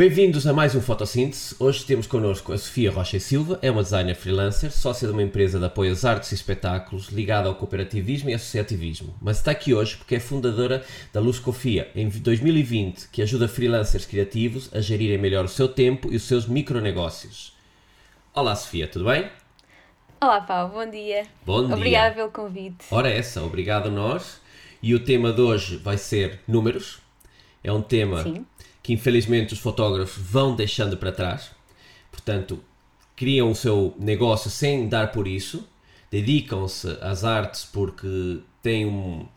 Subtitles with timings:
[0.00, 1.54] Bem-vindos a mais um Fotossíntese.
[1.58, 5.22] Hoje temos connosco a Sofia Rocha e Silva, é uma designer freelancer, sócia de uma
[5.22, 9.14] empresa de apoio às artes e espetáculos ligada ao cooperativismo e associativismo.
[9.20, 10.82] Mas está aqui hoje porque é fundadora
[11.12, 16.10] da Luz Confia, em 2020, que ajuda freelancers criativos a gerirem melhor o seu tempo
[16.10, 17.54] e os seus micronegócios.
[18.32, 19.30] Olá Sofia, tudo bem?
[20.18, 21.26] Olá Paulo, bom dia.
[21.44, 21.76] Bom dia.
[21.76, 22.86] Obrigada pelo convite.
[22.90, 24.40] Ora essa, obrigado a nós.
[24.82, 27.02] E o tema de hoje vai ser números.
[27.62, 28.46] É um tema Sim.
[28.90, 31.52] Que infelizmente os fotógrafos vão deixando para trás.
[32.10, 32.58] Portanto,
[33.14, 35.64] criam o seu negócio sem dar por isso,
[36.10, 39.28] dedicam-se às artes porque têm um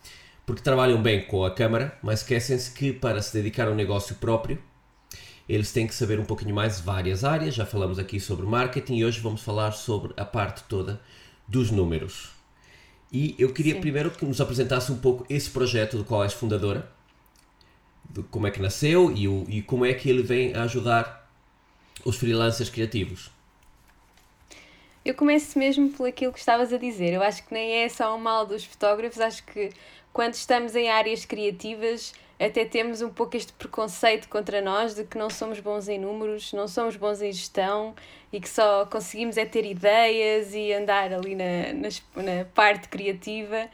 [0.43, 4.15] porque trabalham bem com a câmara, mas esquecem-se que para se dedicar a um negócio
[4.15, 4.59] próprio,
[5.47, 7.53] eles têm que saber um pouquinho mais de várias áreas.
[7.53, 10.99] Já falamos aqui sobre marketing e hoje vamos falar sobre a parte toda
[11.47, 12.31] dos números.
[13.11, 13.81] E eu queria Sim.
[13.81, 16.91] primeiro que nos apresentasse um pouco esse projeto do qual és fundadora,
[18.09, 21.29] de como é que nasceu e, o, e como é que ele vem a ajudar
[22.05, 23.31] os freelancers criativos.
[25.03, 27.13] Eu começo mesmo por aquilo que estavas a dizer.
[27.13, 29.69] Eu acho que nem é só um mal dos fotógrafos, acho que
[30.13, 35.17] quando estamos em áreas criativas até temos um pouco este preconceito contra nós de que
[35.17, 37.95] não somos bons em números, não somos bons em gestão
[38.31, 43.69] e que só conseguimos é ter ideias e andar ali na, nas- na parte criativa.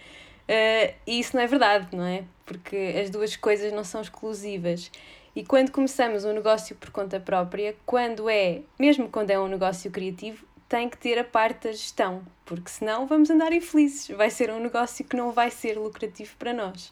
[0.51, 2.23] Eh, e isso não é verdade, não é?
[2.43, 4.91] Porque as duas coisas não são exclusivas.
[5.35, 9.91] E quando começamos um negócio por conta própria, quando é, mesmo quando é um negócio
[9.91, 14.07] criativo, tem que ter a parte da gestão, porque senão vamos andar infelizes.
[14.09, 16.91] Vai ser um negócio que não vai ser lucrativo para nós.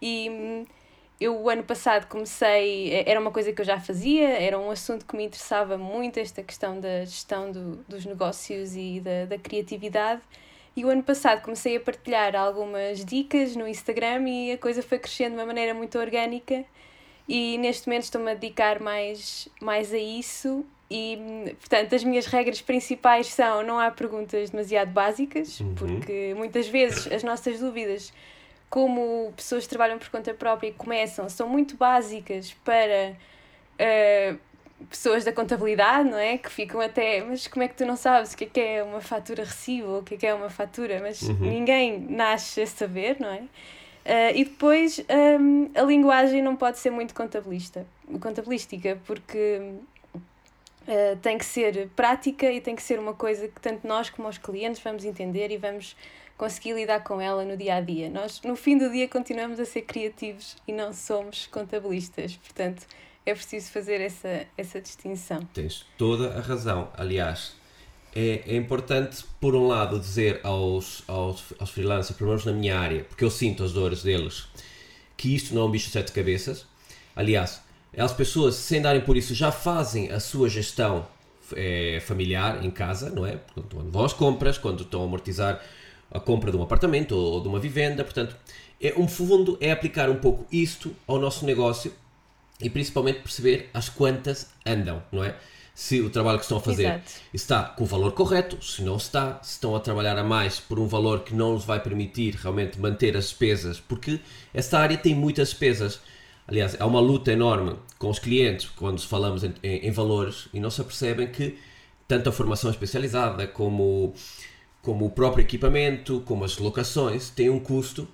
[0.00, 0.66] E hum,
[1.18, 4.70] eu, o ano passado, comecei, eh, era uma coisa que eu já fazia, era um
[4.70, 9.38] assunto que me interessava muito, esta questão da gestão do, dos negócios e da, da
[9.38, 10.20] criatividade.
[10.80, 14.98] E o ano passado comecei a partilhar algumas dicas no Instagram e a coisa foi
[14.98, 16.64] crescendo de uma maneira muito orgânica.
[17.28, 20.64] E neste momento estou-me a dedicar mais, mais a isso.
[20.90, 25.74] E, portanto, as minhas regras principais são: não há perguntas demasiado básicas, Uhum.
[25.74, 28.10] porque muitas vezes as nossas dúvidas,
[28.70, 33.14] como pessoas que trabalham por conta própria e começam, são muito básicas para
[33.78, 34.34] eh,
[34.88, 36.38] pessoas da contabilidade, não é?
[36.38, 38.82] Que ficam até, mas como é que tu não sabes o que é que é
[38.82, 41.00] uma fatura recibo, o que é que é uma fatura?
[41.00, 41.36] Mas Uhum.
[41.40, 43.42] ninguém nasce a saber, não é?
[44.04, 44.98] Ah, e depois
[45.40, 47.86] hum, a linguagem não pode ser muito contabilista,
[48.20, 49.74] contabilística, porque
[50.88, 54.28] ah, tem que ser prática e tem que ser uma coisa que tanto nós como
[54.28, 55.96] os clientes vamos entender e vamos
[56.36, 58.08] conseguir lidar com ela no dia a dia.
[58.08, 62.86] Nós, no fim do dia, continuamos a ser criativos e não somos contabilistas, portanto,
[63.24, 65.46] é preciso fazer essa, essa distinção.
[65.52, 66.88] Tens toda a razão.
[66.96, 67.54] Aliás,
[68.14, 72.78] é, é importante, por um lado, dizer aos, aos, aos freelancers, pelo menos na minha
[72.78, 74.46] área, porque eu sinto as dores deles,
[75.16, 76.66] que isto não é um bicho de sete cabeças.
[77.14, 77.62] Aliás,
[77.96, 81.06] as pessoas, sem darem por isso, já fazem a sua gestão
[81.56, 83.38] eh, familiar em casa, não é?
[83.54, 85.60] Quando vão às compras, quando estão a amortizar
[86.10, 88.04] a compra de um apartamento ou, ou de uma vivenda.
[88.04, 88.36] Portanto,
[88.80, 91.92] é, um fundo é aplicar um pouco isto ao nosso negócio
[92.60, 95.34] e principalmente perceber as quantas andam, não é?
[95.74, 97.12] Se o trabalho que estão a fazer Exato.
[97.32, 100.78] está com o valor correto, se não está, se estão a trabalhar a mais por
[100.78, 104.20] um valor que não lhes vai permitir realmente manter as despesas, porque
[104.52, 106.00] esta área tem muitas despesas.
[106.46, 110.60] Aliás, há uma luta enorme com os clientes quando falamos em, em- em valores e
[110.60, 111.56] não se apercebem que
[112.06, 114.12] tanto a formação especializada como,
[114.82, 118.06] como o próprio equipamento, como as locações, têm um custo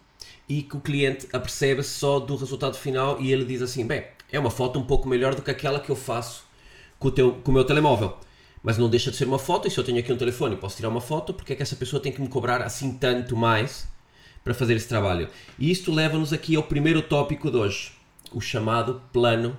[0.49, 4.39] e que o cliente apercebe-se só do resultado final e ele diz assim, bem, é
[4.39, 6.45] uma foto um pouco melhor do que aquela que eu faço
[6.99, 8.17] com o, teu, com o meu telemóvel.
[8.63, 10.77] Mas não deixa de ser uma foto, e se eu tenho aqui um telefone posso
[10.77, 13.87] tirar uma foto, porque é que essa pessoa tem que me cobrar assim tanto mais
[14.43, 15.29] para fazer esse trabalho?
[15.59, 17.93] E isto leva-nos aqui ao primeiro tópico de hoje,
[18.33, 19.57] o chamado plano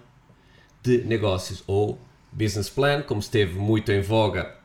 [0.83, 2.00] de negócios, ou
[2.31, 4.57] business plan, como esteve muito em voga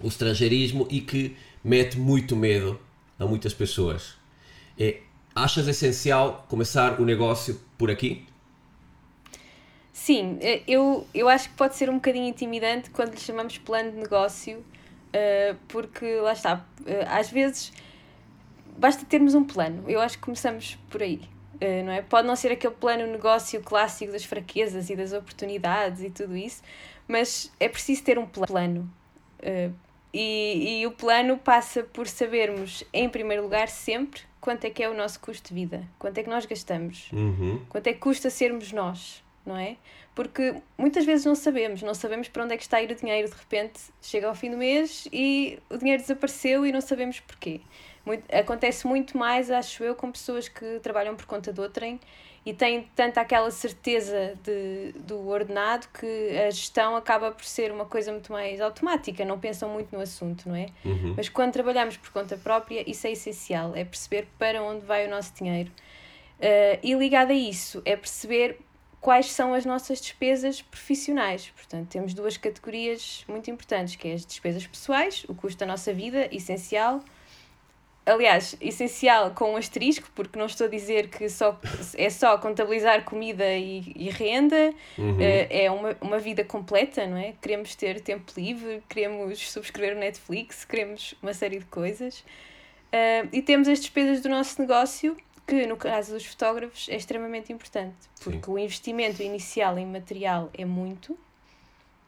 [0.00, 2.78] o estrangeirismo e que mete muito medo
[3.18, 4.14] a muitas pessoas.
[4.78, 5.00] É,
[5.34, 8.26] achas essencial começar o negócio por aqui?
[9.98, 13.90] Sim, eh, eu, eu acho que pode ser um bocadinho intimidante quando lhe chamamos plano
[13.90, 14.64] de negócio,
[15.12, 17.72] eh, porque lá está, eh, às vezes
[18.78, 19.82] basta termos um plano.
[19.88, 21.20] Eu acho que começamos por aí,
[21.84, 22.00] não é?
[22.00, 26.36] Pode não ser aquele plano de negócio clássico das fraquezas e das oportunidades e tudo
[26.36, 26.62] isso,
[27.08, 28.88] mas é preciso ter um pla- plano.
[30.14, 34.88] E, e o plano passa por sabermos, em primeiro lugar, sempre quanto é que é
[34.88, 37.10] o nosso custo de vida, quanto é que nós gastamos.
[37.12, 37.60] Uhum.
[37.68, 39.26] Quanto é que custa sermos nós?
[39.48, 39.76] Não é?
[40.14, 42.94] Porque muitas vezes não sabemos, não sabemos para onde é que está a ir o
[42.94, 47.18] dinheiro, de repente chega ao fim do mês e o dinheiro desapareceu e não sabemos
[47.20, 47.60] porquê.
[48.04, 52.00] Muito, acontece muito mais, acho eu, com pessoas que trabalham por conta de outrem
[52.44, 57.84] e têm tanta aquela certeza de, do ordenado que a gestão acaba por ser uma
[57.84, 60.66] coisa muito mais automática, não pensam muito no assunto, não é?
[60.84, 61.14] Uhum.
[61.16, 65.10] Mas quando trabalhamos por conta própria, isso é essencial, é perceber para onde vai o
[65.10, 65.70] nosso dinheiro.
[66.38, 68.58] Uh, e ligado a isso, é perceber
[69.00, 71.50] quais são as nossas despesas profissionais.
[71.54, 75.92] Portanto, temos duas categorias muito importantes, que é as despesas pessoais, o custo da nossa
[75.92, 77.00] vida, essencial.
[78.04, 81.60] Aliás, essencial com um asterisco, porque não estou a dizer que só,
[81.94, 85.16] é só contabilizar comida e, e renda, Uhum.
[85.16, 87.34] uh, é uma, uma vida completa, não é?
[87.40, 92.20] Queremos ter tempo livre, queremos subscrever o Netflix, queremos uma série de coisas.
[92.20, 95.14] Uh, e temos as despesas do nosso negócio,
[95.48, 98.52] que no caso dos fotógrafos é extremamente importante, porque Sim.
[98.52, 101.18] o investimento inicial em material é muito,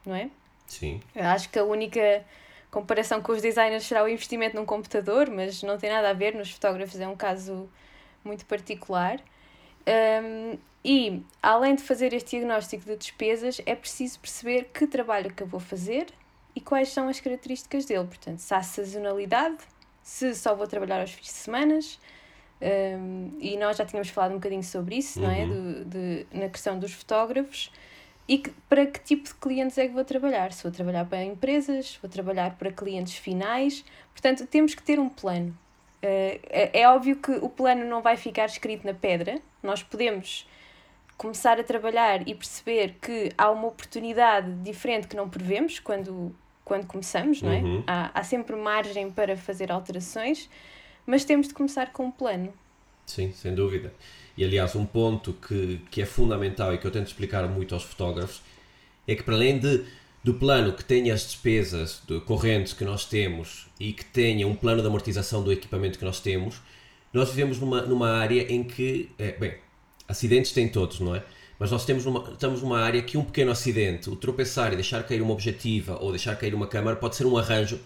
[0.05, 0.29] não é?
[0.67, 1.01] Sim.
[1.15, 2.23] Eu acho que a única
[2.69, 6.35] comparação com os designers será o investimento num computador, mas não tem nada a ver,
[6.35, 7.67] nos fotógrafos é um caso
[8.23, 9.19] muito particular.
[9.87, 15.41] Um, e, além de fazer este diagnóstico de despesas, é preciso perceber que trabalho que
[15.41, 16.07] eu vou fazer
[16.55, 18.05] e quais são as características dele.
[18.05, 19.57] Portanto, se há sazonalidade,
[20.03, 21.79] se só vou trabalhar aos fins de semana,
[22.61, 25.43] um, e nós já tínhamos falado um bocadinho sobre isso, não é?
[25.43, 25.83] Uhum.
[25.83, 27.71] Do, de, na questão dos fotógrafos.
[28.27, 30.53] E que, para que tipo de clientes é que vou trabalhar?
[30.53, 33.83] Se vou trabalhar para empresas, vou trabalhar para clientes finais.
[34.13, 35.49] Portanto, temos que ter um plano.
[36.03, 39.39] Uh, é, é óbvio que o plano não vai ficar escrito na pedra.
[39.61, 40.47] Nós podemos
[41.17, 46.35] começar a trabalhar e perceber que há uma oportunidade diferente que não prevemos quando,
[46.65, 47.59] quando começamos, não é?
[47.59, 47.83] Uhum.
[47.85, 50.49] Há, há sempre margem para fazer alterações,
[51.05, 52.53] mas temos de começar com um plano.
[53.05, 53.93] Sim, sem dúvida.
[54.37, 57.83] E aliás, um ponto que, que é fundamental e que eu tento explicar muito aos
[57.83, 58.41] fotógrafos
[59.07, 59.83] é que, para além de,
[60.23, 64.55] do plano que tenha as despesas de correntes que nós temos e que tenha um
[64.55, 66.61] plano de amortização do equipamento que nós temos,
[67.13, 69.55] nós vivemos numa, numa área em que, é, bem,
[70.07, 71.23] acidentes tem todos, não é?
[71.59, 75.03] Mas nós temos numa, estamos numa área que um pequeno acidente, o tropeçar e deixar
[75.03, 77.79] cair uma objetiva ou deixar cair uma câmara pode ser um arranjo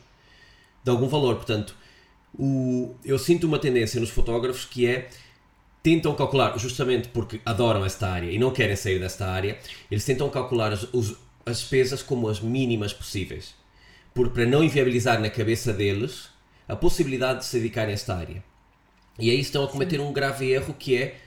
[0.84, 1.36] de algum valor.
[1.36, 1.76] Portanto,
[2.38, 5.10] o, eu sinto uma tendência nos fotógrafos que é
[5.82, 9.58] tentam calcular, justamente porque adoram esta área e não querem sair desta área,
[9.92, 11.16] eles tentam calcular as, os,
[11.46, 13.54] as despesas como as mínimas possíveis.
[14.14, 16.30] Por, para não inviabilizar na cabeça deles
[16.68, 18.44] a possibilidade de se dedicarem a esta área.
[19.20, 21.18] E aí estão a cometer um grave erro que é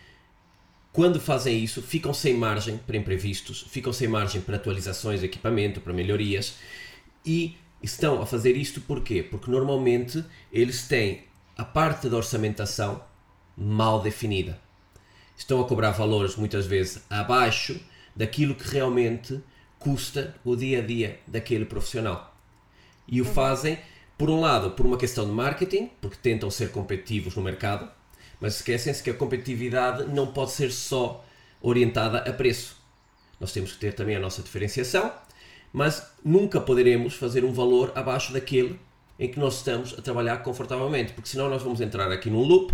[0.93, 5.81] quando fazem isso, ficam sem margem para imprevistos, ficam sem margem para atualizações de equipamento,
[5.81, 6.57] para melhorias
[7.25, 9.23] e estão a fazer isto porquê?
[9.23, 11.25] Porque normalmente eles têm
[11.57, 13.03] a parte da orçamentação
[13.57, 14.61] mal definida.
[15.37, 17.81] Estão a cobrar valores muitas vezes abaixo
[18.15, 19.41] daquilo que realmente
[19.79, 22.37] custa o dia a dia daquele profissional.
[23.07, 23.79] E o fazem,
[24.17, 27.91] por um lado, por uma questão de marketing, porque tentam ser competitivos no mercado,
[28.41, 31.25] mas esquecem-se que a competitividade não pode ser só
[31.61, 32.77] orientada a preço.
[33.41, 35.13] Nós temos que ter também a nossa diferenciação,
[35.73, 38.79] mas nunca poderemos fazer um valor abaixo daquele
[39.19, 42.73] em que nós estamos a trabalhar confortavelmente, porque senão nós vamos entrar aqui num loop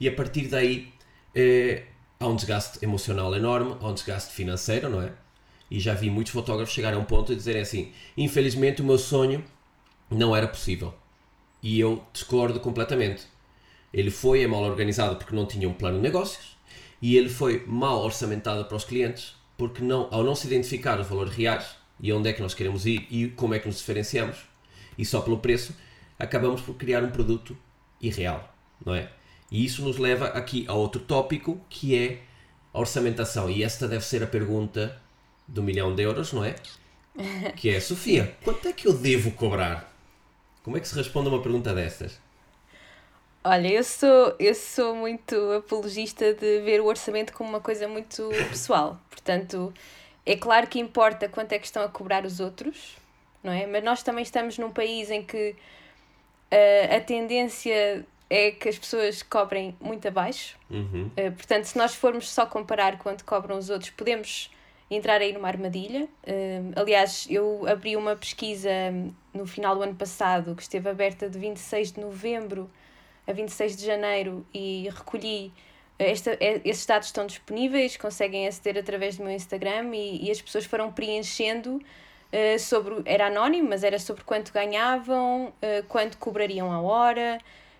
[0.00, 0.92] e a partir daí
[1.34, 1.84] eh,
[2.18, 5.12] há um desgaste emocional enorme, há um desgaste financeiro, não é?
[5.70, 8.98] E já vi muitos fotógrafos chegarem a um ponto e dizerem assim: infelizmente o meu
[8.98, 9.44] sonho
[10.10, 10.94] não era possível.
[11.62, 13.26] E eu discordo completamente.
[13.92, 16.56] Ele foi é mal organizado porque não tinha um plano de negócios
[17.00, 21.06] e ele foi mal orçamentado para os clientes porque não, ao não se identificar os
[21.06, 24.38] valores reais e onde é que nós queremos ir e como é que nos diferenciamos
[24.98, 25.74] e só pelo preço,
[26.18, 27.56] acabamos por criar um produto
[28.00, 28.52] irreal,
[28.84, 29.10] não é?
[29.50, 32.20] E isso nos leva aqui a outro tópico que é
[32.72, 33.48] a orçamentação.
[33.48, 35.00] E esta deve ser a pergunta
[35.46, 36.56] do milhão de euros, não é?
[37.56, 39.92] Que é, Sofia, quanto é que eu devo cobrar?
[40.62, 42.20] Como é que se responde a uma pergunta destas?
[43.44, 48.28] Olha, eu sou, eu sou muito apologista de ver o orçamento como uma coisa muito
[48.50, 49.00] pessoal.
[49.08, 49.72] Portanto,
[50.26, 52.96] é claro que importa quanto é que estão a cobrar os outros,
[53.44, 53.64] não é?
[53.64, 55.54] Mas nós também estamos num país em que
[56.52, 60.58] uh, a tendência é que as pessoas cobrem muito abaixo.
[60.68, 61.10] Uhum.
[61.16, 64.50] Uh, portanto, se nós formos só comparar quanto cobram os outros, podemos
[64.90, 66.08] entrar aí numa armadilha.
[66.26, 68.68] Uh, aliás, eu abri uma pesquisa
[69.32, 72.68] no final do ano passado que esteve aberta de 26 de novembro
[73.28, 75.52] a 26 de janeiro e recolhi.
[75.98, 80.66] Esta, esses dados estão disponíveis, conseguem aceder através do meu Instagram e, e as pessoas
[80.66, 83.02] foram preenchendo uh, sobre.
[83.06, 87.38] Era anónimo, mas era sobre quanto ganhavam, uh, quanto cobrariam a hora,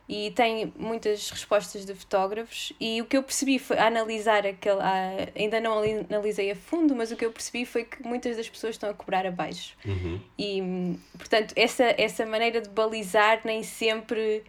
[0.08, 4.80] e tem muitas respostas de fotógrafos e o que eu percebi foi a analisar aquele
[4.80, 8.48] a, ainda não analisei a fundo mas o que eu percebi foi que muitas das
[8.48, 10.20] pessoas estão a cobrar abaixo uhum.
[10.38, 14.44] e portanto essa essa maneira de balizar nem sempre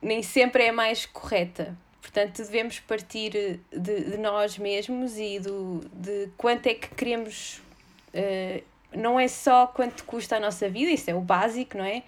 [0.00, 5.80] nem sempre é a mais correta portanto devemos partir de, de nós mesmos e do
[5.92, 7.60] de quanto é que queremos
[8.14, 8.62] uh,
[8.94, 12.02] não é só quanto custa a nossa vida isso é o básico não é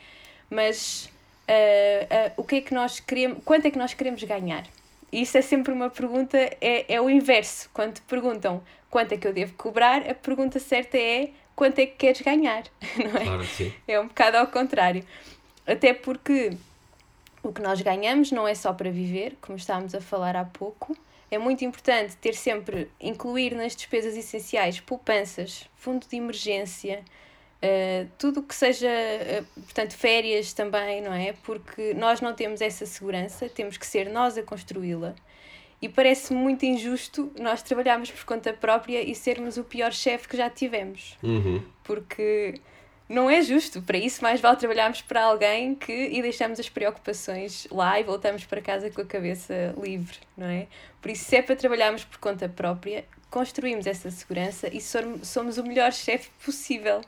[0.50, 1.11] mas
[1.49, 4.64] uh, uh, o que é que nós queremos, quanto é que nós queremos ganhar?
[5.11, 7.71] Isso é sempre uma pergunta, é, é o inverso.
[7.73, 11.87] Quando te perguntam quanto é que eu devo cobrar, a pergunta certa é quanto é
[11.87, 12.64] que queres ganhar,
[12.97, 13.25] não é?
[13.25, 13.73] Claro, sim.
[13.87, 15.05] É um bocado ao contrário.
[15.67, 16.52] Até porque
[17.42, 20.97] o que nós ganhamos não é só para viver, como estávamos a falar há pouco.
[21.30, 27.04] É muito importante ter sempre, incluir nas despesas essenciais poupanças, fundo de emergência,
[27.61, 31.35] Uh, tudo que seja, uh, portanto, férias também, não é?
[31.42, 35.12] Porque nós não temos essa segurança, temos que ser nós a construí-la.
[35.83, 40.37] E parece muito injusto nós trabalharmos por conta própria e sermos o pior chefe que
[40.37, 41.16] já tivemos.
[41.23, 41.62] Uhum.
[41.83, 42.61] Porque
[43.09, 43.81] não é justo.
[43.81, 48.45] Para isso, mais vale trabalharmos para alguém que e deixamos as preocupações lá e voltamos
[48.45, 50.67] para casa com a cabeça livre, não é?
[51.00, 55.62] Por isso, se é para trabalharmos por conta própria, construímos essa segurança e somos o
[55.62, 57.00] melhor chefe possível.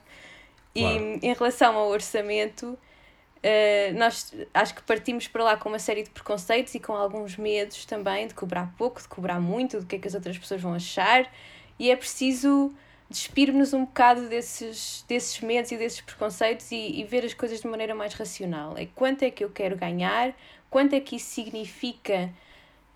[0.73, 1.21] Claro.
[1.23, 6.03] E em relação ao orçamento, uh, nós acho que partimos para lá com uma série
[6.03, 9.97] de preconceitos e com alguns medos também de cobrar pouco, de cobrar muito, do que
[9.97, 11.31] é que as outras pessoas vão achar,
[11.79, 12.73] e é preciso
[13.11, 17.67] despir-nos um bocado desses, desses medos e desses preconceitos e, e ver as coisas de
[17.67, 18.79] maneira mais racional.
[18.79, 20.33] É quanto é que eu quero ganhar,
[20.71, 22.31] quanto é que isso significa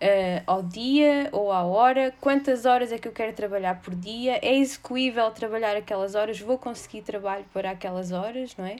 [0.01, 4.39] uh, ao dia ou à hora, quantas horas é que eu quero trabalhar por dia,
[4.41, 8.77] é execuível trabalhar aquelas horas, vou conseguir trabalho para aquelas horas, não é?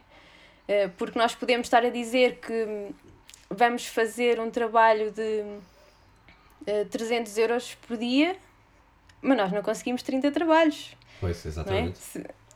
[0.67, 2.93] Uh, porque nós podemos estar a dizer que
[3.49, 5.61] vamos fazer um trabalho de uh,
[6.65, 8.35] eh, 300 euros por dia,
[9.21, 10.95] mas nós não conseguimos 30 trabalhos.
[11.25, 11.99] Pois, exatamente.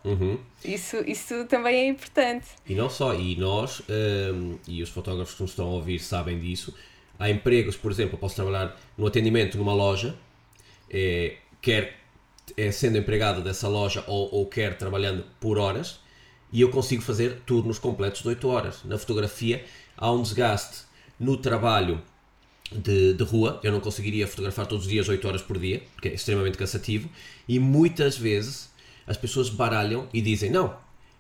[0.04, 0.40] Uhum.
[0.64, 2.48] Isso, isso também é importante.
[2.68, 3.82] E não só, e nós,
[4.34, 6.74] um, e os fotógrafos que nos estão a ouvir sabem disso,
[7.20, 10.16] Há empregos, por exemplo, eu posso trabalhar no atendimento numa loja,
[10.90, 11.98] é, quer
[12.56, 16.00] é, sendo empregado dessa loja ou, ou quer trabalhando por horas,
[16.50, 18.84] e eu consigo fazer turnos completos de 8 horas.
[18.86, 19.66] Na fotografia
[19.98, 20.86] há um desgaste
[21.20, 22.02] no trabalho
[22.72, 26.10] de, de rua, eu não conseguiria fotografar todos os dias 8 horas por dia, porque
[26.10, 27.10] é extremamente cansativo,
[27.48, 28.70] e muitas vezes
[29.08, 30.76] as pessoas baralham e dizem: Não,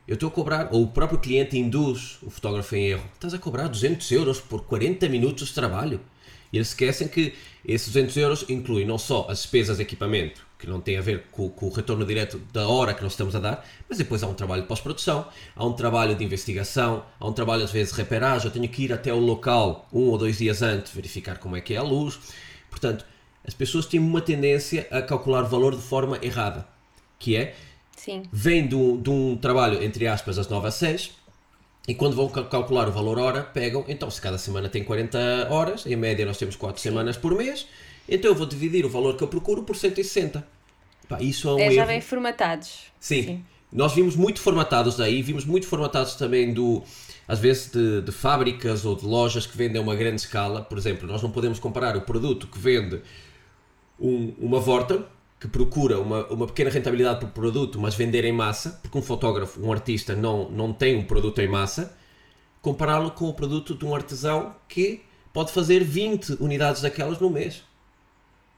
[0.07, 3.39] eu estou a cobrar, ou o próprio cliente induz o fotógrafo em erro, estás a
[3.39, 5.99] cobrar 200 euros por 40 minutos de trabalho.
[6.51, 7.33] E eles esquecem que
[7.65, 11.25] esses 200 euros incluem não só as despesas de equipamento, que não tem a ver
[11.31, 14.27] com, com o retorno direto da hora que nós estamos a dar, mas depois há
[14.27, 17.97] um trabalho de pós-produção, há um trabalho de investigação, há um trabalho às vezes de
[18.01, 21.55] reparagem, eu tenho que ir até o local um ou dois dias antes, verificar como
[21.55, 22.19] é que é a luz.
[22.69, 23.05] Portanto,
[23.47, 26.67] as pessoas têm uma tendência a calcular o valor de forma errada,
[27.17, 27.55] que é
[27.95, 28.23] Sim.
[28.31, 31.11] vem de um, de um trabalho, entre aspas, das 9 às 6,
[31.89, 35.87] e quando vão calcular o valor hora, pegam, então se cada semana tem 40 horas,
[35.87, 36.89] em média nós temos 4 Sim.
[36.89, 37.65] semanas por mês,
[38.07, 40.47] então eu vou dividir o valor que eu procuro por 160.
[41.07, 41.73] Pá, isso é um é, erro.
[41.73, 42.81] Já vem formatados.
[42.99, 43.23] Sim.
[43.23, 43.45] Sim.
[43.73, 46.83] Nós vimos muito formatados daí, vimos muito formatados também do,
[47.27, 50.61] às vezes de, de, fábricas ou de lojas que vendem a uma grande escala.
[50.61, 53.01] Por exemplo, nós não podemos comparar o produto que vende
[53.99, 55.07] um, uma Vorta
[55.39, 59.61] que procura uma, uma pequena rentabilidade por produto, mas vender em massa, porque um fotógrafo,
[59.61, 61.95] um artista, não, não tem um produto em massa,
[62.61, 67.63] compará-lo com o produto de um artesão que pode fazer 20 unidades daquelas no mês.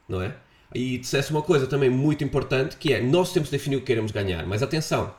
[0.09, 0.35] Não é?
[0.73, 3.87] E dissesse uma coisa também muito importante, que é, nós temos de definir o que
[3.87, 5.13] queremos ganhar, mas atenção,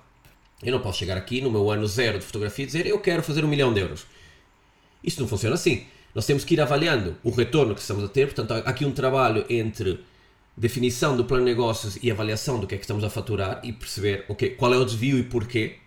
[0.62, 3.23] eu não posso chegar aqui no meu ano zero de fotografia e dizer, eu quero
[3.23, 4.07] fazer um milhão de euros.
[5.04, 5.87] Isto não funciona assim.
[6.14, 8.92] Nós temos que ir avaliando o retorno que estamos a ter, portanto, há aqui um
[8.92, 10.00] trabalho entre
[10.62, 13.73] definição do plano de negócios e avaliação do que é que estamos a faturar e
[13.73, 15.78] perceber okay, qual é o desvio e porquê,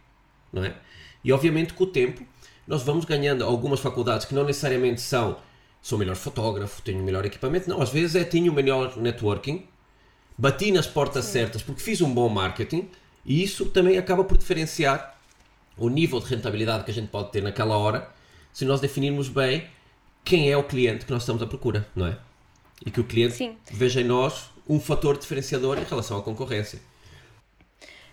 [0.51, 0.75] não é?
[1.23, 2.21] E obviamente com o tempo
[2.67, 5.37] nós vamos ganhando algumas faculdades que não necessariamente são
[5.81, 9.65] sou melhor fotógrafo, tenho melhor equipamento, não, às vezes é tenho melhor networking,
[10.37, 11.31] bati nas portas Sim.
[11.31, 12.89] certas porque fiz um bom marketing
[13.25, 15.17] e isso também acaba por diferenciar
[15.77, 18.09] o nível de rentabilidade que a gente pode ter naquela hora
[18.51, 19.69] se nós definirmos bem
[20.25, 22.17] quem é o cliente que nós estamos à procura, não é?
[22.85, 23.55] E que o cliente Sim.
[23.71, 26.79] veja em nós um fator diferenciador em relação à concorrência.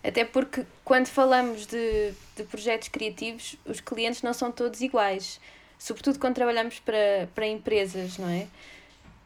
[0.02, 5.40] Até porque quando falamos de, de projetos criativos, os clientes não são todos iguais.
[5.78, 8.46] Sobretudo quando trabalhamos para, para empresas, não é?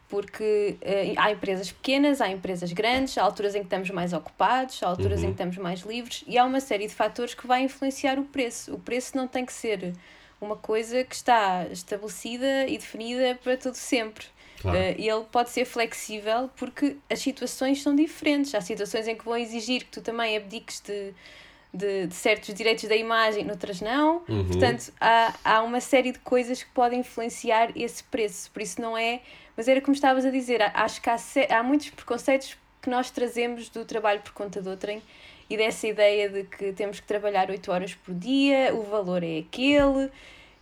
[0.07, 4.81] Porque uh, há empresas pequenas, há empresas grandes, há alturas em que estamos mais ocupados,
[4.81, 5.25] há alturas uhum.
[5.25, 8.23] em que estamos mais livres e há uma série de fatores que vai influenciar o
[8.23, 8.73] preço.
[8.73, 9.93] O preço não tem que ser
[10.39, 14.25] uma coisa que está estabelecida e definida para todo sempre.
[14.61, 14.77] Claro.
[14.77, 18.53] Uh, ele pode ser flexível porque as situações são diferentes.
[18.55, 21.13] Há situações em que vão exigir que tu também abdiques de,
[21.73, 24.23] de, de certos direitos da imagem, noutras não.
[24.27, 24.45] Uhum.
[24.47, 28.49] Portanto, há, há uma série de coisas que podem influenciar esse preço.
[28.51, 29.21] Por isso não é.
[29.55, 31.17] Mas era como estavas a dizer, acho que há,
[31.49, 35.01] há muitos preconceitos que nós trazemos do trabalho por conta de outrem
[35.49, 39.39] e dessa ideia de que temos que trabalhar 8 horas por dia, o valor é
[39.39, 40.09] aquele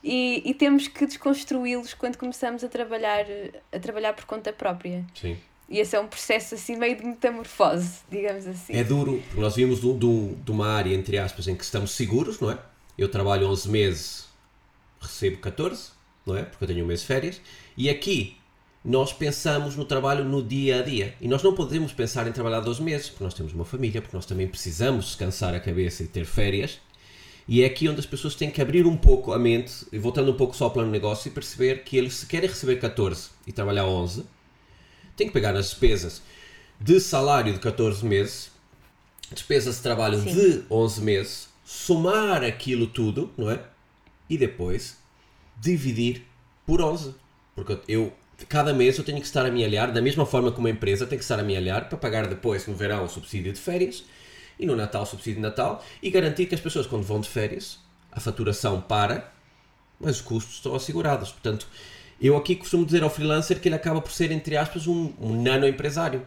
[0.08, 3.26] e, e temos que desconstruí-los quando começamos a trabalhar,
[3.72, 5.04] a trabalhar por conta própria.
[5.20, 5.36] Sim.
[5.68, 8.74] E esse é um processo assim meio de metamorfose, digamos assim.
[8.74, 11.90] É duro, porque nós vimos de, de, de uma área, entre aspas, em que estamos
[11.90, 12.60] seguros, não é?
[12.96, 14.28] Eu trabalho 11 meses,
[15.02, 15.90] recebo 14,
[16.24, 16.44] não é?
[16.44, 17.42] Porque eu tenho um mês de férias.
[17.76, 18.38] E aqui
[18.84, 21.16] nós pensamos no trabalho no dia a dia.
[21.20, 24.16] E nós não podemos pensar em trabalhar 12 meses, porque nós temos uma família, porque
[24.16, 26.80] nós também precisamos descansar a cabeça e ter férias.
[27.48, 30.36] E é aqui onde as pessoas têm que abrir um pouco a mente, voltando um
[30.36, 33.52] pouco só ao plano de negócio, e perceber que eles, se querem receber 14 e
[33.52, 34.26] trabalhar 11,
[35.16, 36.22] têm que pegar as despesas
[36.80, 38.52] de salário de 14 meses,
[39.32, 40.34] despesas de trabalho Sim.
[40.34, 43.62] de 11 meses, somar aquilo tudo, não é?
[44.28, 44.98] E depois
[45.60, 46.24] dividir
[46.66, 47.14] por 11.
[47.56, 48.12] Porque eu,
[48.50, 51.06] cada mês eu tenho que estar a me aliar, da mesma forma que uma empresa
[51.06, 54.04] tem que estar a me aliar para pagar depois, no verão, o subsídio de férias
[54.60, 57.80] e no Natal subsídio de Natal e garantir que as pessoas quando vão de férias
[58.12, 59.32] a faturação para,
[60.00, 61.32] mas os custos estão assegurados.
[61.32, 61.68] Portanto,
[62.20, 65.42] eu aqui costumo dizer ao freelancer que ele acaba por ser, entre aspas, um, um
[65.42, 66.26] nano empresário.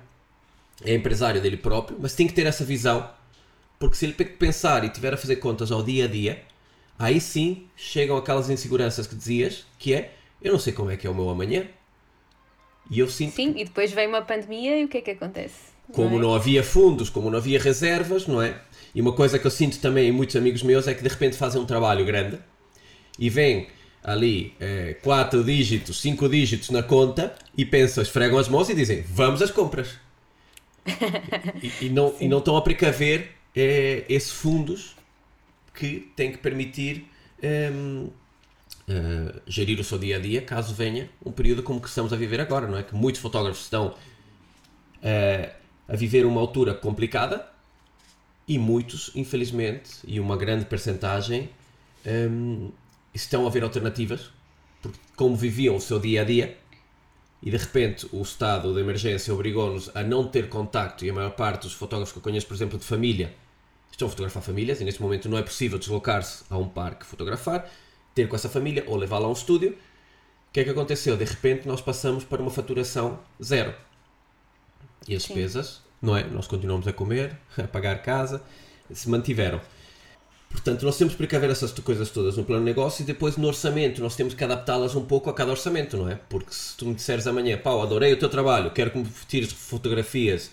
[0.84, 3.10] É empresário dele próprio, mas tem que ter essa visão,
[3.78, 6.44] porque se ele pensar e tiver a fazer contas ao dia a dia,
[6.98, 11.06] aí sim chegam aquelas inseguranças que dizias, que é, eu não sei como é que
[11.06, 11.66] é o meu amanhã.
[12.90, 13.34] E eu sinto.
[13.34, 15.77] Sim, e depois vem uma pandemia e o que é que acontece?
[15.92, 16.22] Como não, é?
[16.22, 18.60] não havia fundos, como não havia reservas, não é?
[18.94, 21.36] E uma coisa que eu sinto também em muitos amigos meus é que de repente
[21.36, 22.38] fazem um trabalho grande
[23.18, 23.68] e vem
[24.02, 29.02] ali é, quatro dígitos, cinco dígitos na conta e pensam, esfregam as mãos e dizem
[29.02, 29.90] vamos às compras.
[31.62, 34.96] e, e, não, e não estão a precaver é, esses fundos
[35.74, 37.06] que têm que permitir
[37.42, 37.70] é,
[39.46, 42.40] gerir o seu dia a dia caso venha um período como que estamos a viver
[42.40, 42.82] agora, não é?
[42.82, 45.57] Que muitos fotógrafos estão uh,
[45.88, 47.48] a viver uma altura complicada
[48.46, 51.48] e muitos, infelizmente, e uma grande percentagem
[52.06, 52.70] um,
[53.14, 54.30] estão a ver alternativas,
[54.82, 56.56] porque como viviam o seu dia a dia
[57.42, 61.30] e de repente o estado de emergência obrigou-nos a não ter contacto e a maior
[61.30, 63.34] parte dos fotógrafos que eu conheço, por exemplo, de família,
[63.90, 67.68] estão a fotografar famílias e neste momento não é possível deslocar-se a um parque fotografar,
[68.14, 69.70] ter com essa família ou levá-la a um estúdio.
[69.70, 71.16] O que é que aconteceu?
[71.16, 73.74] De repente nós passamos para uma faturação zero
[75.06, 75.34] e as Sim.
[75.34, 76.24] despesas, não é?
[76.24, 78.42] Nós continuamos a comer, a pagar casa,
[78.92, 79.60] se mantiveram.
[80.50, 83.46] Portanto, nós temos que precaver essas coisas todas no plano de negócio e depois no
[83.46, 86.18] orçamento nós temos que adaptá-las um pouco a cada orçamento, não é?
[86.28, 89.52] Porque se tu me disseres amanhã, pau, adorei o teu trabalho, quero que me tires
[89.52, 90.50] fotografias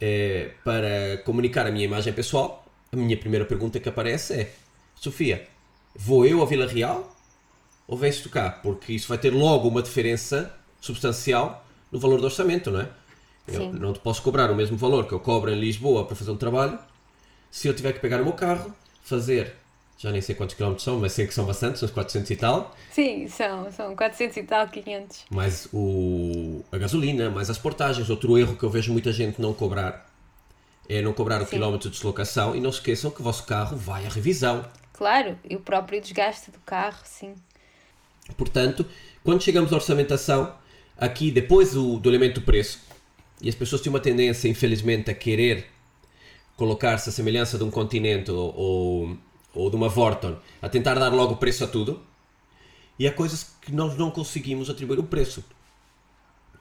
[0.00, 4.52] é, para comunicar a minha imagem pessoal, a minha primeira pergunta que aparece é:
[4.94, 5.48] Sofia,
[5.96, 7.16] vou eu a Vila Real
[7.88, 8.50] ou vens tu cá?
[8.50, 12.88] Porque isso vai ter logo uma diferença substancial no valor do orçamento, não é?
[13.46, 16.30] Eu não te posso cobrar o mesmo valor que eu cobro em Lisboa para fazer
[16.30, 16.78] um trabalho
[17.52, 18.74] se eu tiver que pegar o meu carro,
[19.04, 19.54] fazer,
[19.98, 22.74] já nem sei quantos quilómetros são, mas sei que são bastantes, uns 400 e tal.
[22.90, 25.26] Sim, são, são 400 e tal, 500.
[25.30, 28.08] Mais o, a gasolina, mais as portagens.
[28.08, 30.10] Outro erro que eu vejo muita gente não cobrar
[30.88, 31.50] é não cobrar o Sim.
[31.50, 34.64] quilómetro de deslocação e não se esqueçam que o vosso carro vai à revisão.
[34.94, 37.34] Claro, e o próprio desgaste do carro, sim.
[38.36, 38.86] Portanto,
[39.22, 40.54] quando chegamos à orçamentação,
[40.96, 42.80] aqui depois do, do elemento preço,
[43.42, 45.66] e as pessoas têm uma tendência, infelizmente, a querer
[46.56, 49.18] colocar-se a semelhança de um continente ou, ou,
[49.52, 52.00] ou de uma Vorton, a tentar dar logo preço a tudo.
[52.96, 55.44] E há coisas que nós não conseguimos atribuir o preço.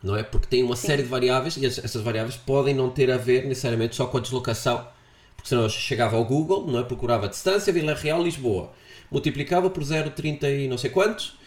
[0.01, 0.23] Não é?
[0.23, 0.87] Porque tem uma Sim.
[0.87, 4.21] série de variáveis e essas variáveis podem não ter a ver necessariamente só com a
[4.21, 4.87] deslocação.
[5.35, 6.83] Porque senão eu chegava ao Google, não é?
[6.83, 8.71] procurava distância Vila Real Lisboa,
[9.11, 11.37] multiplicava por 0,30 e não sei quantos,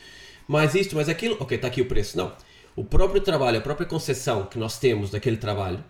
[0.47, 2.16] mais isto, mais aquilo, ok, está aqui o preço.
[2.16, 2.33] Não
[2.76, 5.82] o próprio trabalho, a própria concepção que nós temos daquele trabalho,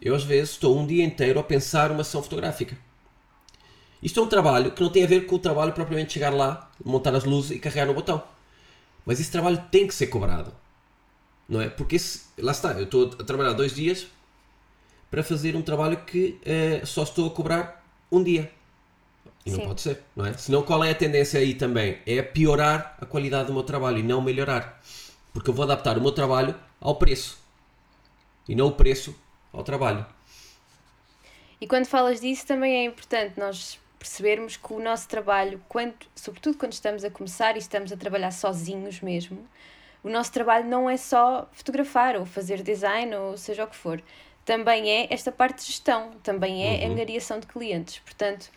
[0.00, 2.76] eu às vezes estou um dia inteiro a pensar uma ação fotográfica.
[4.02, 6.70] Isto é um trabalho que não tem a ver com o trabalho propriamente chegar lá,
[6.84, 8.22] montar as luzes e carregar no botão.
[9.06, 10.52] Mas esse trabalho tem que ser cobrado.
[11.48, 11.68] Não é?
[11.68, 14.06] Porque esse, lá está, eu estou a trabalhar dois dias
[15.10, 18.50] para fazer um trabalho que uh, só estou a cobrar um dia.
[19.46, 19.66] E não Sim.
[19.66, 20.32] pode ser, não é?
[20.34, 21.98] Senão qual é a tendência aí também?
[22.06, 24.82] É piorar a qualidade do meu trabalho e não melhorar.
[25.34, 27.38] Porque eu vou adaptar o meu trabalho ao preço
[28.48, 29.14] e não o preço
[29.52, 30.06] ao trabalho.
[31.60, 36.58] E quando falas disso, também é importante nós percebermos que o nosso trabalho, quando, sobretudo
[36.58, 39.46] quando estamos a começar e estamos a trabalhar sozinhos mesmo,
[40.02, 44.02] o nosso trabalho não é só fotografar ou fazer design ou seja o que for.
[44.44, 46.92] Também é esta parte de gestão, também é uhum.
[46.92, 47.98] angariação de clientes.
[48.00, 48.50] Portanto,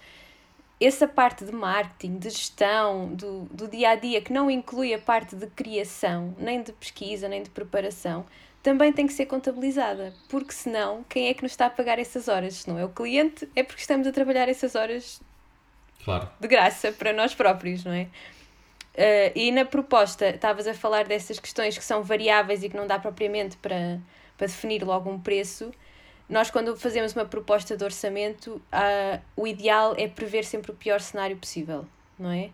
[0.79, 4.99] essa parte de marketing, de gestão, do, do dia a dia, que não inclui a
[4.99, 8.25] parte de criação, nem de pesquisa, nem de preparação,
[8.61, 12.27] também tem que ser contabilizada, porque senão, quem é que nos está a pagar essas
[12.27, 12.55] horas?
[12.55, 15.21] Se não é o cliente, é porque estamos a trabalhar essas horas
[16.03, 16.29] claro.
[16.39, 18.07] de graça para nós próprios, não é?
[18.93, 22.87] Uh, e na proposta, estavas a falar dessas questões que são variáveis e que não
[22.87, 23.99] dá propriamente para,
[24.35, 25.71] para definir logo um preço.
[26.29, 30.99] Nós, quando fazemos uma proposta de orçamento, uh, o ideal é prever sempre o pior
[30.99, 31.85] cenário possível,
[32.19, 32.49] não é?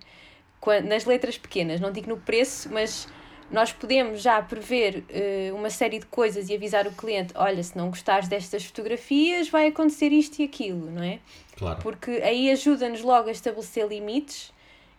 [0.62, 3.08] Quando, nas letras pequenas, não digo no preço, mas
[3.50, 7.76] nós podemos já prever uh, uma série de coisas e avisar o cliente: olha, se
[7.76, 11.20] não gostares destas fotografias, vai acontecer isto e aquilo, não é?
[11.58, 11.82] Claro.
[11.82, 14.53] Porque aí ajuda-nos logo a estabelecer limites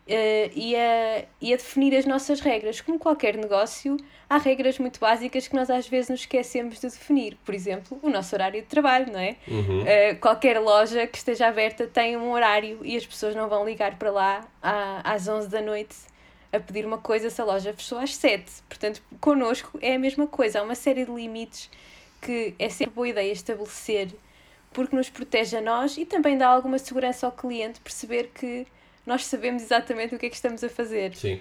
[0.07, 2.81] Uh, e, a, e a definir as nossas regras.
[2.83, 3.97] Como qualquer negócio,
[4.29, 7.39] há regras muito básicas que nós às vezes nos esquecemos de definir.
[7.43, 9.37] Por exemplo, o nosso horário de trabalho, não é?
[9.49, 9.83] Uhum.
[9.83, 13.99] Uh, qualquer loja que esteja aberta tem um horário e as pessoas não vão ligar
[13.99, 14.47] para lá
[15.03, 15.97] às 11 da noite
[16.53, 18.45] a pedir uma coisa se a loja fechou às 7.
[18.69, 20.61] Portanto, connosco é a mesma coisa.
[20.61, 21.71] Há uma série de limites
[22.21, 24.09] que é sempre boa ideia estabelecer
[24.73, 28.67] porque nos protege a nós e também dá alguma segurança ao cliente perceber que
[29.07, 31.15] nós sabemos exatamente o que é que estamos a fazer.
[31.15, 31.41] Sim,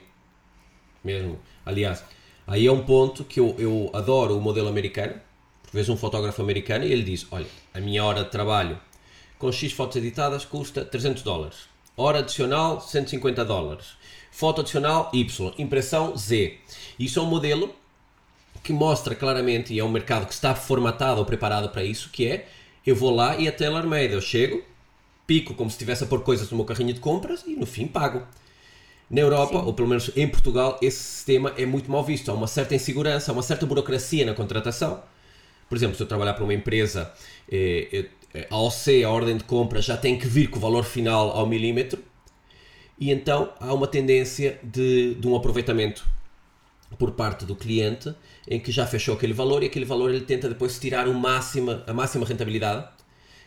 [1.04, 1.40] mesmo.
[1.66, 2.04] Aliás,
[2.46, 5.14] aí é um ponto que eu, eu adoro o modelo americano.
[5.64, 8.80] Por vezes um fotógrafo americano e ele diz: Olha, a minha hora de trabalho
[9.40, 11.68] com X fotos editadas custa 300 dólares.
[11.96, 13.98] Hora adicional, 150 dólares.
[14.32, 15.54] Foto adicional, Y.
[15.58, 16.58] Impressão, Z.
[16.98, 17.76] Isso é um modelo
[18.64, 22.26] que mostra claramente, e é um mercado que está formatado ou preparado para isso, que
[22.26, 22.48] é,
[22.86, 24.64] eu vou lá e a tailor-made, eu chego,
[25.26, 27.88] pico como se estivesse a pôr coisas no meu carrinho de compras e no fim
[27.88, 28.26] pago.
[29.10, 29.66] Na Europa, Sim.
[29.66, 32.32] ou pelo menos em Portugal, esse sistema é muito mal visto.
[32.32, 35.04] Há uma certa insegurança, há uma certa burocracia na contratação.
[35.70, 37.12] Por exemplo, se eu trabalhar para uma empresa,
[37.52, 40.84] eh, eh, a OC, a ordem de compra, já tem que vir com o valor
[40.84, 42.04] final ao milímetro,
[43.00, 46.08] e então há uma tendência de, de um aproveitamento
[46.98, 48.14] por parte do cliente,
[48.48, 51.94] em que já fechou aquele valor e aquele valor ele tenta depois tirar o a
[51.94, 52.88] máxima rentabilidade,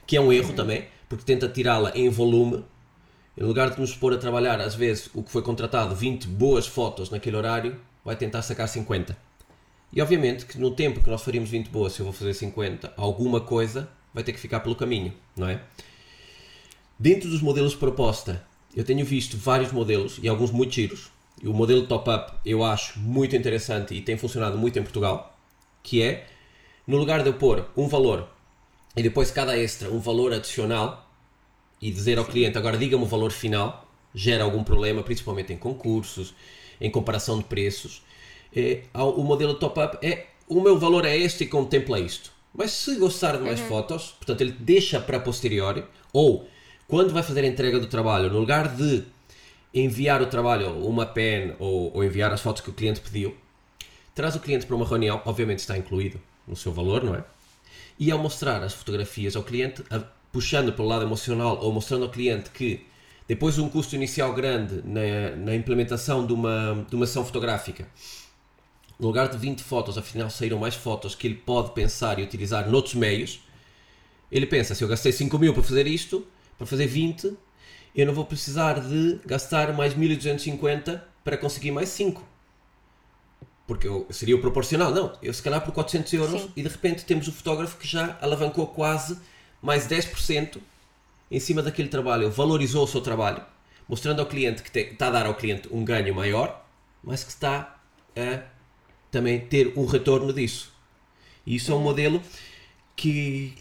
[0.06, 2.64] que é um erro também, porque tenta tirá-la em volume.
[3.36, 6.66] Em lugar de nos pôr a trabalhar, às vezes, o que foi contratado, 20 boas
[6.66, 9.16] fotos naquele horário, vai tentar sacar 50.
[9.92, 12.94] E obviamente que no tempo que nós faríamos 20 boas, se eu vou fazer 50,
[12.96, 15.60] alguma coisa vai ter que ficar pelo caminho, não é?
[16.98, 18.42] Dentro dos modelos de proposta,
[18.74, 21.10] eu tenho visto vários modelos e alguns muito giros.
[21.44, 25.38] O modelo top-up eu acho muito interessante e tem funcionado muito em Portugal,
[25.82, 26.26] que é,
[26.86, 28.28] no lugar de eu pôr um valor
[28.96, 31.09] e depois cada extra um valor adicional
[31.80, 36.35] e dizer ao cliente agora diga-me o valor final gera algum problema, principalmente em concursos,
[36.80, 38.02] em comparação de preços.
[38.54, 42.32] É, o modelo top-up é o meu valor é este e contempla isto.
[42.54, 43.66] Mas se gostar de mais uhum.
[43.66, 46.48] fotos, portanto ele deixa para posteriori, ou
[46.88, 49.04] quando vai fazer a entrega do trabalho, no lugar de
[49.74, 53.37] enviar o trabalho, uma pen ou, ou enviar as fotos que o cliente pediu,
[54.14, 57.24] traz o cliente para uma reunião, obviamente está incluído no seu valor, não é?
[57.98, 60.00] E ao mostrar as fotografias ao cliente, a,
[60.32, 62.87] puxando pelo lado emocional ou mostrando ao cliente que
[63.26, 67.88] depois de um custo inicial grande na, na implementação de uma, de uma sessão fotográfica,
[68.98, 72.68] no lugar de 20 fotos, afinal saíram mais fotos que ele pode pensar e utilizar
[72.70, 73.40] noutros meios.
[74.30, 77.37] Ele pensa, se eu gastei 5 mil para fazer isto, para fazer 20,
[77.94, 82.36] eu não vou precisar de gastar mais 1250 para conseguir mais 5
[83.66, 84.92] porque eu, seria o proporcional.
[84.92, 86.52] Não, eu se calhar por 400 euros Sim.
[86.57, 89.18] e de repente temos o fotógrafo que já alavancou quase
[89.61, 90.59] mais 10%
[91.31, 93.42] em cima daquele trabalho, valorizou o seu trabalho,
[93.88, 96.64] mostrando ao cliente que te, está a dar ao cliente um ganho maior,
[97.02, 97.81] mas que está
[98.16, 98.42] a
[99.11, 100.72] também ter um retorno disso.
[101.44, 102.22] E isso é um modelo
[102.94, 103.55] que,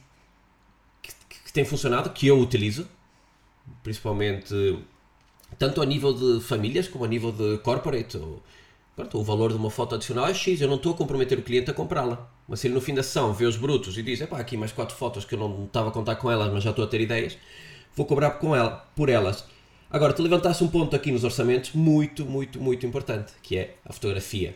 [1.01, 1.11] que,
[1.45, 2.87] que tem funcionado, que eu utilizo,
[3.81, 4.53] principalmente
[5.57, 8.17] tanto a nível de famílias como a nível de corporate.
[8.17, 8.43] Ou,
[8.95, 11.41] Pronto, o valor de uma foto adicional é X, eu não estou a comprometer o
[11.41, 12.31] cliente a comprá-la.
[12.47, 14.71] Mas se ele no fim da sessão vê os brutos e diz, epá, aqui mais
[14.71, 17.01] quatro fotos que eu não estava a contar com elas, mas já estou a ter
[17.01, 17.37] ideias,
[17.93, 19.43] vou cobrar com ela, por elas.
[19.89, 23.91] Agora, tu levantaste um ponto aqui nos orçamentos muito, muito, muito importante, que é a
[23.91, 24.55] fotografia.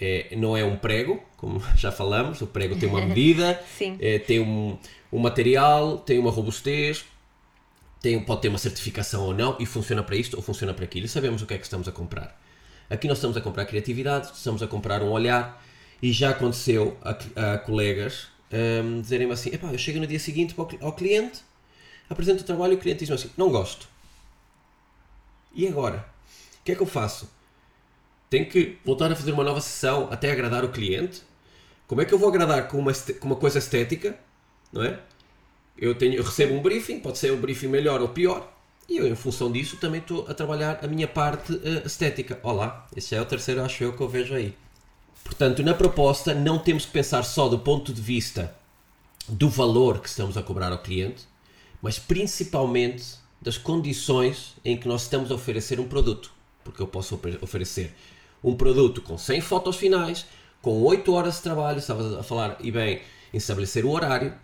[0.00, 3.60] É, não é um prego, como já falamos, o prego tem uma medida,
[3.98, 4.78] é, tem um,
[5.12, 7.04] um material, tem uma robustez,
[8.00, 11.06] tem, pode ter uma certificação ou não, e funciona para isto ou funciona para aquilo,
[11.06, 12.40] e sabemos o que é que estamos a comprar.
[12.90, 15.64] Aqui nós estamos a comprar criatividade, estamos a comprar um olhar
[16.02, 20.92] e já aconteceu a, a colegas um, dizerem-me assim: eu chego no dia seguinte ao
[20.92, 21.40] cliente,
[22.08, 23.88] apresento o trabalho e o cliente diz assim: não gosto.
[25.54, 26.04] E agora?
[26.60, 27.30] O que é que eu faço?
[28.28, 31.22] Tenho que voltar a fazer uma nova sessão até agradar o cliente?
[31.86, 34.18] Como é que eu vou agradar com uma, com uma coisa estética?
[34.72, 35.00] Não é?
[35.78, 38.52] Eu, tenho, eu recebo um briefing, pode ser um briefing melhor ou pior,
[38.90, 42.40] e eu, em função disso, também estou a trabalhar a minha parte uh, estética.
[42.42, 44.52] Olá, esse é o terceiro, acho eu, que eu vejo aí.
[45.22, 48.52] Portanto, na proposta, não temos que pensar só do ponto de vista
[49.28, 51.22] do valor que estamos a cobrar ao cliente,
[51.80, 56.32] mas principalmente das condições em que nós estamos a oferecer um produto.
[56.64, 57.94] Porque eu posso oferecer
[58.42, 60.26] um produto com 100 fotos finais,
[60.60, 63.00] com 8 horas de trabalho, estava a falar, e bem,
[63.32, 64.34] em estabelecer o horário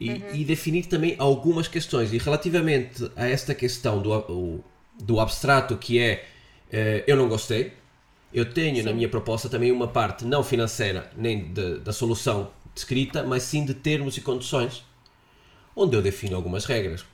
[0.00, 0.34] e, uhum.
[0.34, 2.10] e, definir também algumas questões.
[2.12, 4.64] E relativamente a esta questão do,
[4.98, 6.24] do abstrato, que é
[6.72, 7.74] uh, eu não gostei,
[8.32, 8.82] eu tenho sim.
[8.82, 13.64] na minha proposta também uma parte não financeira, nem de, da solução descrita, mas sim
[13.64, 14.84] de termos e condições,
[15.76, 17.04] onde eu defino algumas regras.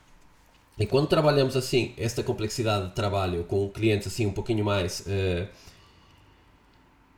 [0.79, 5.49] E quando trabalhamos assim, esta complexidade de trabalho com clientes assim um pouquinho mais uh,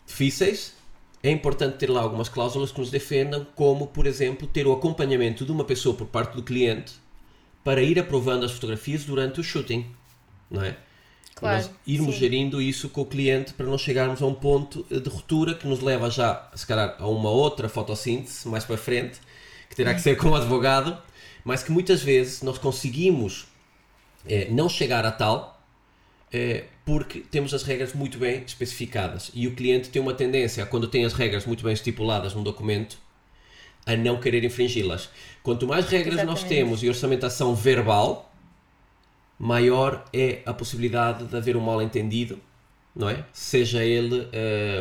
[0.06, 0.77] difíceis,
[1.22, 5.44] é importante ter lá algumas cláusulas que nos defendam, como, por exemplo, ter o acompanhamento
[5.44, 6.94] de uma pessoa por parte do cliente
[7.64, 9.86] para ir aprovando as fotografias durante o shooting,
[10.50, 10.76] não é?
[11.34, 12.20] Claro, nós irmos sim.
[12.20, 15.80] gerindo isso com o cliente para não chegarmos a um ponto de ruptura que nos
[15.80, 19.20] leva já, se calhar, a uma outra fotossíntese mais para frente,
[19.68, 20.96] que terá que ser com o advogado,
[21.44, 23.46] mas que muitas vezes nós conseguimos
[24.26, 25.57] é, não chegar a tal
[26.84, 31.04] porque temos as regras muito bem especificadas e o cliente tem uma tendência, quando tem
[31.04, 32.98] as regras muito bem estipuladas num documento,
[33.86, 35.08] a não querer infringi-las.
[35.42, 36.42] Quanto mais regras Exatamente.
[36.42, 38.30] nós temos e orçamentação verbal,
[39.38, 42.38] maior é a possibilidade de haver um mal-entendido,
[42.94, 43.24] não é?
[43.32, 44.28] Seja ele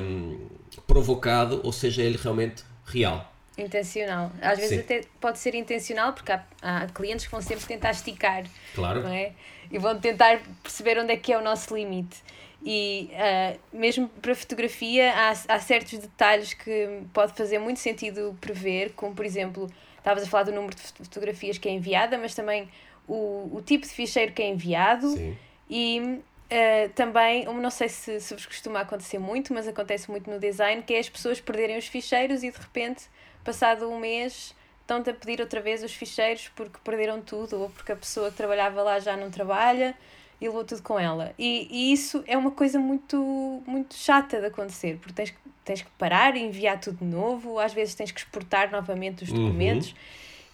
[0.02, 0.48] um,
[0.86, 3.34] provocado ou seja ele realmente real.
[3.58, 4.32] Intencional.
[4.42, 4.80] Às vezes Sim.
[4.82, 8.44] até pode ser intencional, porque há, há, clientes que vão sempre tentar esticar.
[8.76, 9.04] Claro.
[9.04, 9.32] Não é?
[9.72, 12.22] E vão tentar perceber onde é que é o nosso limite.
[12.64, 18.94] E uh, mesmo para fotografia, há, há certos detalhes que pode fazer muito sentido prever,
[18.94, 22.68] como por exemplo, estavas a falar do número de fotografias que é enviada, mas também
[23.08, 25.38] o, o tipo de ficheiro que é enviado Sim.
[25.70, 30.40] e uh, também, não sei se, se vos costuma acontecer muito, mas acontece muito no
[30.40, 33.06] design, que é as pessoas perderem os ficheiros e de repente,
[33.48, 37.92] passado um mês, estão-te a pedir outra vez os ficheiros porque perderam tudo ou porque
[37.92, 39.96] a pessoa que trabalhava lá já não trabalha
[40.40, 41.34] e levou tudo com ela.
[41.40, 45.34] E, e isso é uma coisa muito, muito chata de acontecer, porque tens,
[45.66, 49.30] tens que parar e enviar tudo de novo, às vezes tens que exportar novamente os
[49.30, 49.46] uhum.
[49.46, 49.90] documentos.
[49.90, 49.96] Uhum.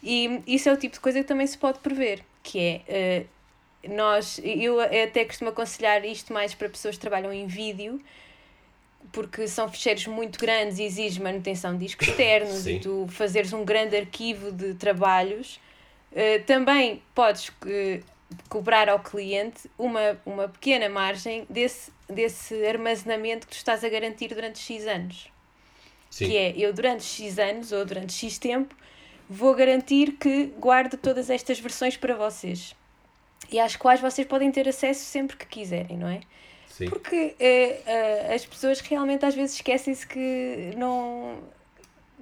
[0.04, 3.26] E isso é o tipo de coisa que também se pode prever que é
[3.86, 8.00] uh, nós, eu até costumo aconselhar isto mais para pessoas que trabalham em vídeo,
[9.12, 12.76] porque são ficheiros muito grandes e exige manutenção de discos externos Sim.
[12.76, 15.60] e tu fazeres um grande arquivo de trabalhos.
[16.12, 18.04] Uh, também podes uh,
[18.50, 24.30] cobrar ao cliente uma, uma pequena margem desse, desse armazenamento que tu estás a garantir
[24.30, 25.28] durante X anos.
[26.10, 26.28] Sim.
[26.28, 28.76] Que é, eu durante X anos ou durante X tempo
[29.30, 32.76] vou garantir que guardo todas estas versões para vocês
[33.52, 36.22] e às quais vocês podem ter acesso sempre que quiserem, não é?
[36.74, 36.90] Sim.
[36.90, 41.38] Porque é, as pessoas realmente às vezes esquecem-se que não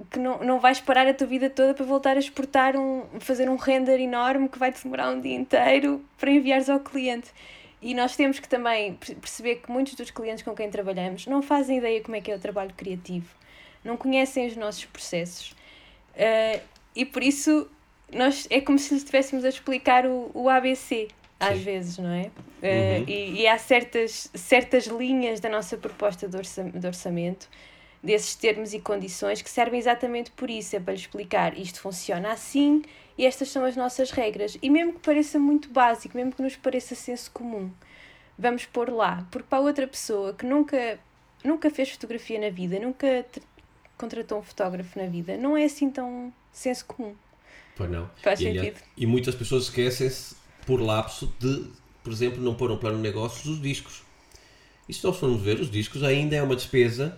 [0.10, 3.50] que não, não vais parar a tua vida toda para voltar a exportar um fazer
[3.50, 7.32] um render enorme que vai demorar um dia inteiro para enviares ao cliente.
[7.82, 11.78] E nós temos que também perceber que muitos dos clientes com quem trabalhamos não fazem
[11.78, 13.34] ideia como é que é o trabalho criativo,
[13.86, 15.52] não conhecem os nossos processos.
[16.14, 16.60] Uh,
[16.94, 17.70] e por isso
[18.14, 21.08] nós é como se lhes estivéssemos a explicar o, o ABC
[21.42, 21.64] às Sim.
[21.64, 22.32] vezes, não é?
[22.62, 23.04] Eh, uhum.
[23.04, 27.50] Uh, e, e, há certas, certas linhas da nossa proposta de, orça, de orçamento,
[28.02, 32.32] desses termos e condições, que servem exatamente por isso, é para lhe explicar isto funciona
[32.32, 32.84] assim
[33.18, 34.58] e estas são as nossas regras.
[34.62, 37.72] E mesmo que pareça muito básico, mesmo que nos pareça senso comum,
[38.38, 41.00] vamos pôr lá, porque para outra pessoa que nunca,
[41.44, 43.26] nunca fez fotografia na vida, nunca
[43.98, 47.16] contratou um fotógrafo na vida, não é assim tão senso comum.
[47.76, 48.10] Pois não.
[48.22, 48.80] Faz e, sentido.
[48.96, 51.66] E muitas pessoas esquecem-se, por lapso, de,
[52.04, 54.04] por exemplo, não pôr um plano de negócios dos discos.
[54.88, 57.18] E se nós formos ver, os discos ainda é uma despesa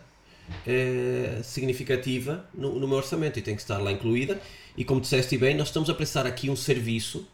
[0.68, 4.42] é, significativa no, no meu orçamento e tem que estar lá incluída.
[4.78, 7.28] E como disseste bem, nós estamos a prestar aqui um serviço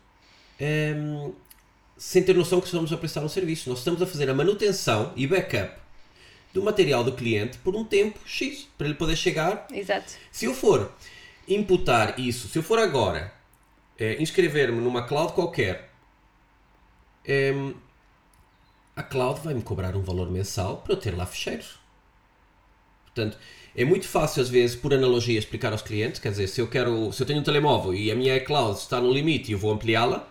[0.59, 0.95] é,
[1.97, 3.69] sem ter noção que estamos a prestar um serviço.
[3.69, 5.79] Nós estamos a fazer a manutenção e backup
[6.53, 9.67] do material do cliente por um tempo X, para ele poder chegar.
[9.71, 10.13] Exato.
[10.31, 10.91] Se eu for
[11.47, 13.33] imputar isso, se eu for agora
[13.97, 15.88] é, inscrever-me numa cloud qualquer,
[18.95, 21.79] a cloud vai me cobrar um valor mensal para eu ter lá ficheiros.
[23.05, 23.37] Portanto,
[23.75, 27.11] é muito fácil às vezes, por analogia, explicar aos clientes, quer dizer, se eu quero,
[27.13, 29.71] se eu tenho um telemóvel e a minha iCloud está no limite e eu vou
[29.71, 30.29] ampliá-la,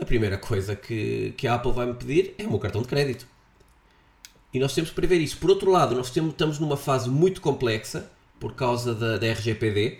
[0.00, 2.88] a primeira coisa que, que a Apple vai me pedir é o meu cartão de
[2.88, 3.26] crédito.
[4.54, 5.36] E nós temos que prever isso.
[5.38, 9.98] Por outro lado, nós temos, estamos numa fase muito complexa por causa da, da RGPD,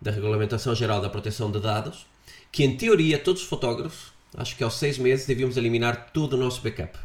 [0.00, 2.06] da Regulamentação Geral da Proteção de Dados,
[2.50, 6.36] que em teoria todos os fotógrafos, acho que aos seis meses, devíamos eliminar todo o
[6.36, 6.98] nosso backup.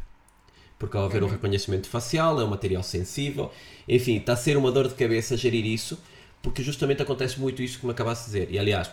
[0.77, 3.51] Porque ao haver o reconhecimento facial, é um material sensível,
[3.87, 5.99] enfim, está a ser uma dor de cabeça gerir isso,
[6.41, 8.51] porque justamente acontece muito isso que me acabaste de dizer.
[8.51, 8.89] E aliás,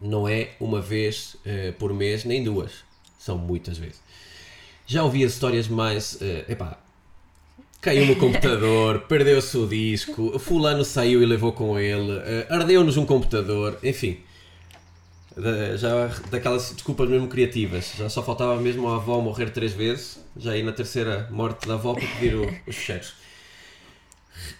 [0.00, 2.72] não é uma vez uh, por mês, nem duas,
[3.18, 4.00] são muitas vezes.
[4.86, 6.14] Já ouvi as histórias mais.
[6.14, 6.78] Uh, epá,
[7.80, 13.04] caiu no computador, perdeu-se o disco, fulano saiu e levou com ele, uh, ardeu-nos um
[13.04, 14.18] computador, enfim.
[15.36, 17.92] Da, já daquelas desculpas mesmo criativas.
[17.96, 21.74] Já só faltava mesmo a avó morrer três vezes, já ir na terceira morte da
[21.74, 23.14] avó para pedir o, os fecheiros.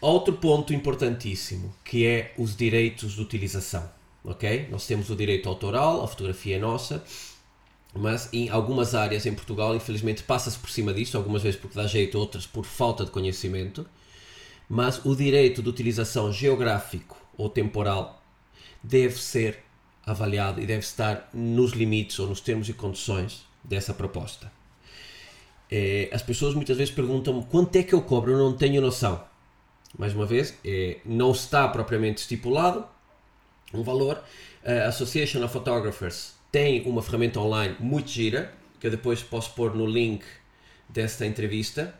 [0.00, 3.88] Outro ponto importantíssimo, que é os direitos de utilização,
[4.24, 4.68] ok?
[4.70, 7.02] Nós temos o direito autoral, a fotografia é nossa,
[7.94, 11.86] mas em algumas áreas em Portugal, infelizmente, passa-se por cima disso, algumas vezes porque dá
[11.86, 13.86] jeito, outras por falta de conhecimento.
[14.68, 18.22] Mas o direito de utilização geográfico ou temporal
[18.82, 19.62] deve ser
[20.06, 24.50] avaliado e deve estar nos limites ou nos termos e condições dessa proposta.
[25.68, 29.24] É, as pessoas muitas vezes perguntam quanto é que eu cobro, eu não tenho noção.
[29.98, 32.86] Mais uma vez, é, não está propriamente estipulado
[33.74, 34.22] um valor.
[34.64, 39.74] A Association of Photographers tem uma ferramenta online muito gira, que eu depois posso pôr
[39.74, 40.24] no link
[40.88, 41.94] desta entrevista,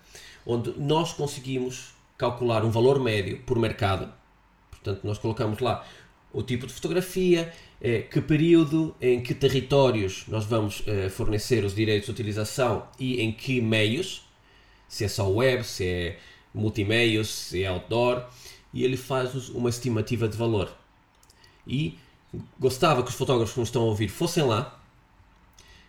[0.45, 4.13] onde nós conseguimos calcular um valor médio por mercado.
[4.71, 5.85] Portanto, nós colocamos lá
[6.33, 7.55] o tipo de fotografia, eh,
[8.11, 13.33] que período, em que territórios nós vamos eh, fornecer os direitos de utilização e em
[13.33, 14.27] que meios,
[14.89, 16.19] se é só web, se é
[16.55, 18.25] multimeios, se é outdoor,
[18.73, 20.75] e ele faz uma estimativa de valor.
[21.67, 21.99] E
[22.59, 24.81] gostava que os fotógrafos que nos estão a ouvir fossem lá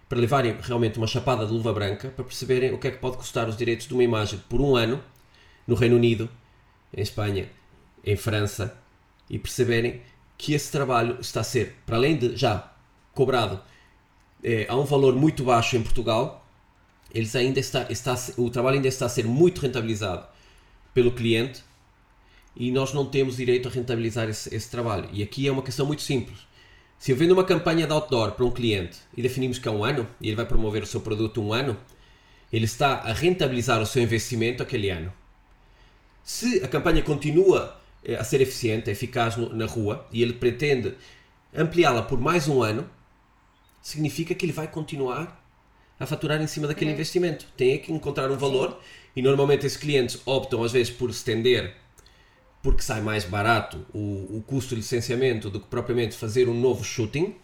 [0.10, 3.18] para levarem realmente uma chapada de luva branca para perceberem o que é que pode
[3.18, 5.04] custar os direitos de uma imagem por um ano
[5.66, 6.30] no Reino Unido,
[6.94, 7.50] em Espanha,
[8.04, 8.78] em França
[9.30, 10.02] e perceberem
[10.38, 12.72] que esse trabalho está a ser, para além de já
[13.14, 13.60] cobrado
[14.44, 16.46] é, a um valor muito baixo em Portugal,
[17.14, 20.26] eles ainda está, está, o trabalho ainda está a ser muito rentabilizado
[20.94, 21.64] pelo cliente
[22.56, 25.10] e nós não temos direito a rentabilizar esse, esse, trabalho.
[25.12, 26.40] E aqui é uma questão muito simples.
[27.00, 29.84] Se eu vendo uma campanha de outdoor para um cliente e definimos que é um
[29.84, 31.78] ano, e ele vai promover o seu produto um ano,
[32.52, 35.14] ele está a rentabilizar o seu investimento aquele ano.
[36.24, 37.77] Se a campanha continua
[38.16, 40.96] a ser eficiente, eficaz no, na rua, e ele pretende
[41.56, 42.90] ampliá-la por mais um ano,
[43.82, 45.44] significa que ele vai continuar
[46.00, 46.96] a faturar em cima daquele uhum.
[46.96, 47.46] investimento.
[47.58, 48.78] Tem que encontrar um valor, Sim.
[49.18, 51.76] e normalmente esses clientes optam às vezes por estender
[52.62, 56.84] porque sai mais barato o, o custo de licenciamento do que propriamente fazer um novo
[56.84, 57.36] shooting.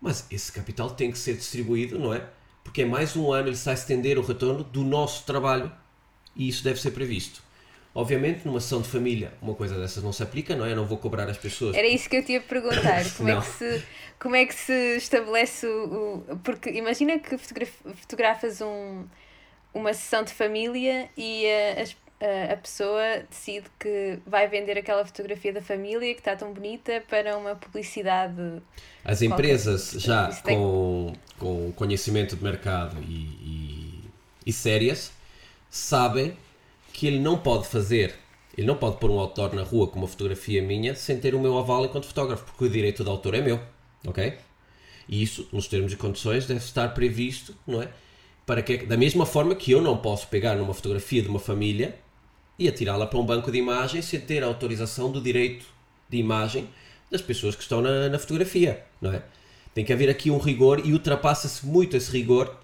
[0.00, 2.26] Mas esse capital tem que ser distribuído, não é?
[2.64, 5.70] Porque é mais um ano ele está a estender o retorno do nosso trabalho
[6.34, 7.42] e isso deve ser previsto.
[7.94, 10.72] Obviamente, numa sessão de família, uma coisa dessas não se aplica, não é?
[10.72, 11.76] Eu não vou cobrar as pessoas.
[11.76, 13.02] Era isso que eu te ia perguntar.
[13.16, 13.82] Como, é, que se,
[14.18, 16.24] como é que se estabelece o.
[16.28, 19.04] o porque imagina que fotografas um,
[19.74, 21.96] uma sessão de família e uh, as,
[22.52, 27.36] a pessoa decide que vai vender aquela fotografia da família que está tão bonita para
[27.36, 28.62] uma publicidade.
[29.04, 34.04] As empresas já com, com conhecimento de mercado e, e,
[34.46, 35.10] e, sérias
[35.70, 36.36] sabem
[36.92, 38.14] que ele não pode fazer,
[38.56, 41.40] ele não pode pôr um autor na rua com uma fotografia minha sem ter o
[41.40, 43.60] meu aval enquanto fotógrafo, porque o direito de autor é meu,
[44.06, 44.34] ok?
[45.08, 47.88] E isso, nos termos e condições, deve estar previsto, não é?
[48.46, 51.96] Para que, da mesma forma que eu não posso pegar numa fotografia de uma família
[52.58, 55.64] e atirá-la para um banco de imagens sem ter a autorização do direito
[56.08, 56.68] de imagem
[57.10, 59.22] das pessoas que estão na, na fotografia, não é?
[59.74, 62.56] Tem que haver aqui um rigor e ultrapassa-se muito esse rigor.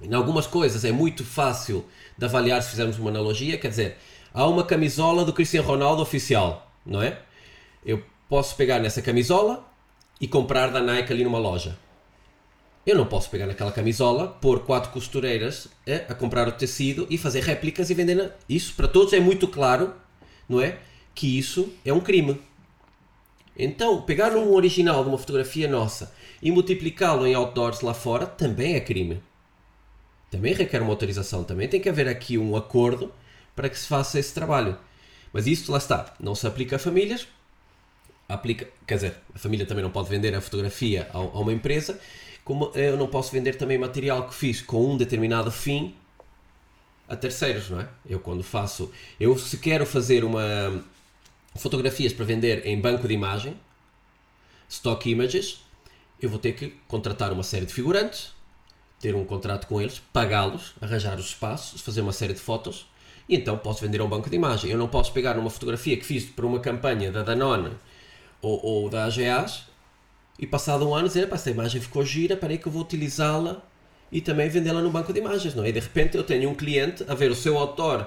[0.00, 1.84] Em algumas coisas é muito fácil
[2.20, 3.96] de avaliar se fizermos uma analogia, quer dizer,
[4.34, 7.18] há uma camisola do Cristiano Ronaldo oficial, não é?
[7.84, 9.66] Eu posso pegar nessa camisola
[10.20, 11.78] e comprar da Nike ali numa loja.
[12.84, 17.16] Eu não posso pegar naquela camisola, pôr quatro costureiras é, a comprar o tecido e
[17.16, 18.34] fazer réplicas e vender.
[18.46, 19.94] Isso para todos é muito claro,
[20.46, 20.78] não é?
[21.14, 22.38] Que isso é um crime.
[23.56, 28.74] Então, pegar um original de uma fotografia nossa e multiplicá-lo em outdoors lá fora também
[28.74, 29.22] é crime.
[30.30, 31.44] Também requer uma autorização.
[31.44, 33.12] Também tem que haver aqui um acordo
[33.54, 34.78] para que se faça esse trabalho.
[35.32, 36.14] Mas isso lá está.
[36.20, 37.26] Não se aplica a famílias.
[38.28, 41.98] Aplica, quer dizer, a família também não pode vender a fotografia a, a uma empresa
[42.50, 45.94] como eu não posso vender também material que fiz com um determinado fim
[47.08, 47.88] a terceiros, não é?
[48.04, 50.84] Eu quando faço, eu se quero fazer uma
[51.54, 53.56] fotografias para vender em banco de imagem,
[54.68, 55.64] stock images,
[56.20, 58.32] eu vou ter que contratar uma série de figurantes,
[59.00, 62.86] ter um contrato com eles, pagá-los, arranjar os espaços, fazer uma série de fotos
[63.28, 64.70] e então posso vender a um banco de imagem.
[64.70, 67.70] Eu não posso pegar uma fotografia que fiz para uma campanha da Danone
[68.42, 69.64] ou, ou da AGAs
[70.38, 73.62] e passado um ano dizer, essa imagem ficou gira, para que eu vou utilizá-la
[74.10, 75.68] e também vendê-la no banco de imagens, não é?
[75.68, 78.06] E de repente eu tenho um cliente a ver o seu outdoor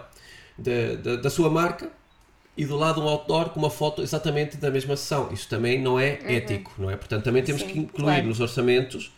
[0.57, 1.89] de, de, da sua marca
[2.55, 5.31] e do lado um outdoor com uma foto exatamente da mesma sessão.
[5.31, 6.29] Isso também não é uhum.
[6.29, 6.95] ético, não é?
[6.95, 8.27] Portanto, também temos Sim, que incluir claro.
[8.27, 9.11] nos orçamentos,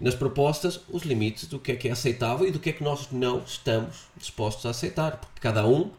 [0.00, 2.82] nas propostas, os limites do que é que é aceitável e do que é que
[2.82, 5.18] nós não estamos dispostos a aceitar.
[5.18, 5.90] Porque cada um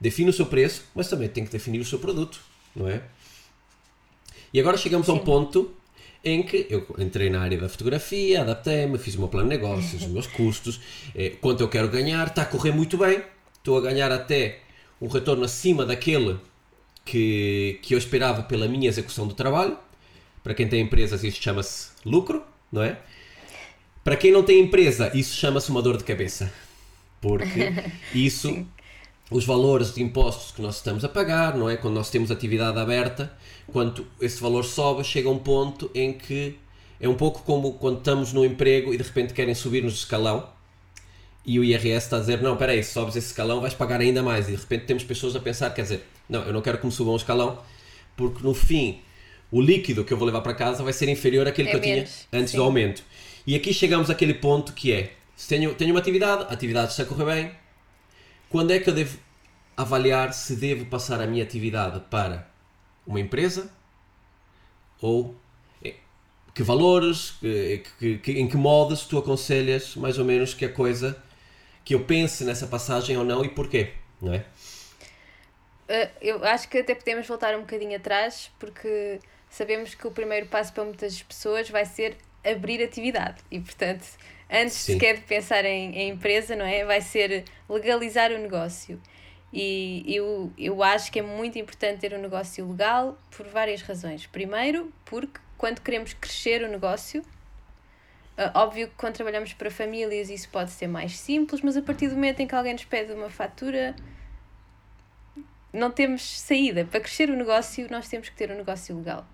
[0.00, 2.40] define o seu preço, mas também tem que definir o seu produto,
[2.74, 3.02] não é?
[4.52, 5.12] E agora chegamos Sim.
[5.12, 5.74] a um ponto
[6.24, 10.02] em que eu entrei na área da fotografia, adaptei-me, fiz o meu plano de negócios,
[10.02, 10.80] os meus custos,
[11.14, 13.22] eh, quanto eu quero ganhar, está a correr muito bem,
[13.56, 14.60] estou a ganhar até
[15.00, 16.38] um retorno acima daquele
[17.04, 19.78] que, que eu esperava pela minha execução do trabalho.
[20.42, 22.98] Para quem tem empresas, isso chama-se lucro, não é?
[24.06, 26.52] Para quem não tem empresa, isso chama-se uma dor de cabeça.
[27.20, 27.72] Porque
[28.14, 28.64] isso,
[29.28, 31.76] os valores de impostos que nós estamos a pagar, não é?
[31.76, 33.32] Quando nós temos atividade aberta,
[33.66, 36.56] quando esse valor sobe, chega a um ponto em que
[37.00, 40.48] é um pouco como quando estamos no emprego e de repente querem subir-nos de escalão
[41.44, 44.00] e o IRS está a dizer, não, espera aí, se sobes esse escalão vais pagar
[44.00, 44.48] ainda mais.
[44.48, 46.92] E de repente temos pessoas a pensar, quer dizer, não, eu não quero que me
[46.92, 47.58] subam um escalão,
[48.16, 49.00] porque no fim
[49.50, 51.80] o líquido que eu vou levar para casa vai ser inferior àquele é que eu
[51.80, 52.56] tinha antes sim.
[52.56, 53.02] do aumento.
[53.46, 57.04] E aqui chegamos àquele ponto que é, se tenho, tenho uma atividade, a atividade está
[57.04, 57.52] a correr bem,
[58.48, 59.18] quando é que eu devo
[59.76, 62.50] avaliar se devo passar a minha atividade para
[63.06, 63.70] uma empresa
[65.00, 65.36] ou
[65.84, 65.94] eh,
[66.54, 70.72] que valores, que, que, que, em que modos tu aconselhas mais ou menos que a
[70.72, 71.22] coisa
[71.84, 74.44] que eu pense nessa passagem ou não e porquê, não é?
[75.88, 80.46] Uh, eu acho que até podemos voltar um bocadinho atrás, porque sabemos que o primeiro
[80.46, 82.16] passo para muitas pessoas vai ser
[82.50, 84.04] abrir atividade e, portanto,
[84.50, 84.94] antes Sim.
[84.94, 86.84] sequer de pensar em, em empresa, não é?
[86.84, 89.00] Vai ser legalizar o negócio.
[89.52, 94.26] E eu, eu acho que é muito importante ter um negócio legal por várias razões.
[94.26, 97.24] Primeiro, porque quando queremos crescer o negócio,
[98.36, 102.08] Uh, óbvio que quando trabalhamos para famílias isso pode ser mais simples, mas a partir
[102.08, 103.96] do momento em que alguém nos pede uma fatura,
[105.72, 106.84] não temos saída.
[106.84, 109.26] Para crescer o negócio, nós temos que ter um negócio legal.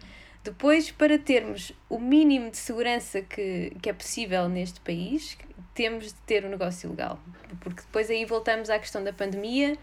[0.44, 5.38] Depois, para termos o mínimo de segurança que, que é possível neste país,
[5.72, 7.20] temos de ter um negócio legal.
[7.60, 9.76] Porque depois aí voltamos à questão da pandemia,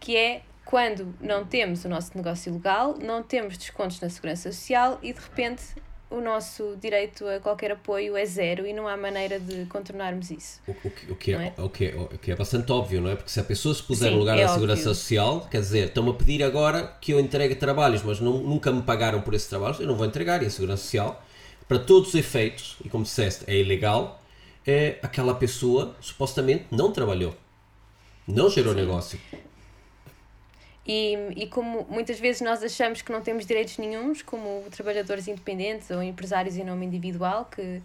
[0.00, 4.98] que é quando não temos o nosso negócio legal, não temos descontos na segurança social
[5.02, 5.62] e de repente
[6.12, 10.60] o nosso direito a qualquer apoio é zero e não há maneira de contornarmos isso.
[10.66, 11.62] O, o, o, que, é, é?
[11.62, 13.16] O, que, é, o que é bastante óbvio, não é?
[13.16, 14.60] Porque se a pessoa se puser Sim, no lugar é da óbvio.
[14.60, 18.70] Segurança Social, quer dizer, estão-me a pedir agora que eu entregue trabalhos, mas não, nunca
[18.70, 20.42] me pagaram por esses trabalhos, eu não vou entregar.
[20.42, 21.24] E a Segurança Social,
[21.66, 24.22] para todos os efeitos, e como disseste, é ilegal,
[24.66, 27.34] é aquela pessoa supostamente não trabalhou,
[28.28, 28.80] não gerou Sim.
[28.80, 29.18] negócio.
[30.86, 35.90] E, e como muitas vezes nós achamos que não temos direitos nenhums, como trabalhadores independentes
[35.90, 37.80] ou empresários em nome individual, que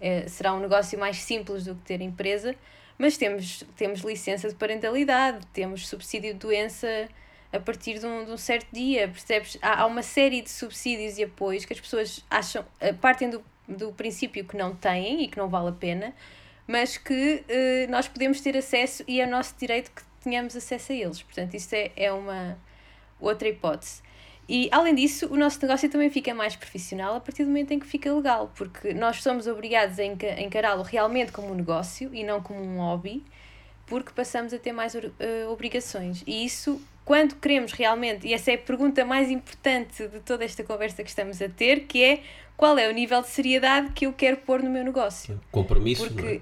[0.00, 2.56] é, será um negócio mais simples do que ter empresa,
[2.98, 7.08] mas temos, temos licença de parentalidade, temos subsídio de doença
[7.52, 9.58] a partir de um, de um certo dia, percebes?
[9.62, 13.44] Há, há uma série de subsídios e apoios que as pessoas acham, eh, partem do,
[13.68, 16.14] do princípio que não têm e que não vale a pena,
[16.66, 20.94] mas que uh, nós podemos ter acesso e é nosso direito que tenhamos acesso a
[20.94, 21.22] eles.
[21.22, 22.58] Portanto, isso é, é uma
[23.20, 24.02] outra hipótese.
[24.48, 27.78] E, além disso, o nosso negócio também fica mais profissional a partir do momento em
[27.78, 32.42] que fica legal, porque nós somos obrigados a encará-lo realmente como um negócio e não
[32.42, 33.24] como um hobby,
[33.86, 35.00] porque passamos a ter mais uh,
[35.50, 36.22] obrigações.
[36.26, 40.64] E isso, quando queremos realmente, e essa é a pergunta mais importante de toda esta
[40.64, 42.22] conversa que estamos a ter, que é
[42.56, 45.40] qual é o nível de seriedade que eu quero pôr no meu negócio?
[45.50, 46.40] Compromisso, porque, é?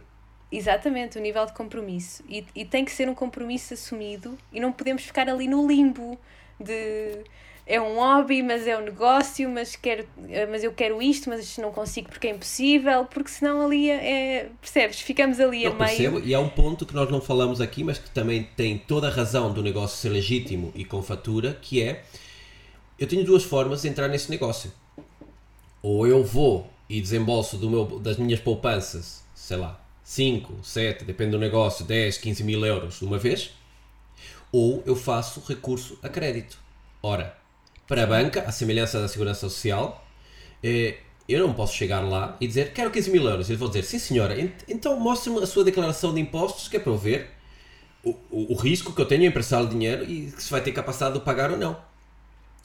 [0.52, 2.24] Exatamente, o nível de compromisso.
[2.28, 6.18] E, e tem que ser um compromisso assumido e não podemos ficar ali no limbo
[6.58, 7.24] de
[7.70, 10.04] é um hobby, mas é um negócio, mas, quero,
[10.50, 14.48] mas eu quero isto, mas não consigo porque é impossível, porque senão ali é, é
[14.60, 15.88] percebes, ficamos ali não, a meio.
[15.88, 19.06] Percebo, e há um ponto que nós não falamos aqui, mas que também tem toda
[19.06, 22.02] a razão do negócio ser legítimo e com fatura, que é
[22.98, 24.72] eu tenho duas formas de entrar nesse negócio.
[25.80, 29.79] Ou eu vou e desembolso do meu, das minhas poupanças, sei lá,
[30.10, 33.52] 5, 7, depende do negócio, 10, 15 mil euros de uma vez,
[34.50, 36.58] ou eu faço recurso a crédito.
[37.00, 37.36] Ora,
[37.86, 40.04] para a banca, a semelhança da Segurança Social,
[40.64, 40.96] eh,
[41.28, 43.48] eu não posso chegar lá e dizer quero 15 mil euros.
[43.48, 44.34] Eles vão dizer sim senhora,
[44.66, 47.30] então mostre-me a sua declaração de impostos que é para eu ver
[48.02, 50.72] o, o, o risco que eu tenho é emprestar o dinheiro e se vai ter
[50.72, 51.80] capacidade de pagar ou não.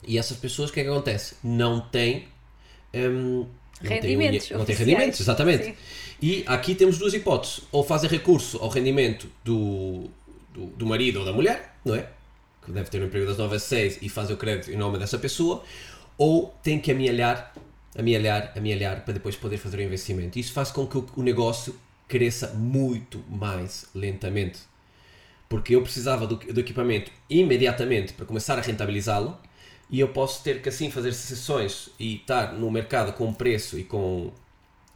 [0.04, 1.36] E essas pessoas, o que é que acontece?
[1.44, 2.26] Não têm.
[2.92, 3.46] Um,
[3.82, 4.50] rendimentos.
[4.50, 5.64] Não têm, rendimentos, exatamente.
[5.64, 5.74] Sim.
[6.20, 7.60] E aqui temos duas hipóteses.
[7.70, 10.10] Ou fazem recurso ao rendimento do,
[10.52, 12.08] do, do marido ou da mulher, não é?
[12.64, 14.98] Que deve ter um emprego das 9 às 6 e faz o crédito em nome
[14.98, 15.62] dessa pessoa.
[16.18, 17.54] Ou tem que amealhar,
[17.96, 20.38] amealhar, amealhar para depois poder fazer o investimento.
[20.38, 24.60] Isso faz com que o, o negócio cresça muito mais lentamente.
[25.48, 29.38] Porque eu precisava do, do equipamento imediatamente para começar a rentabilizá-lo
[29.88, 33.84] e eu posso ter que assim fazer sessões e estar no mercado com preço e
[33.84, 34.32] com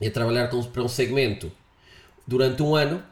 [0.00, 1.52] e a trabalhar com, para um segmento
[2.26, 3.02] durante um ano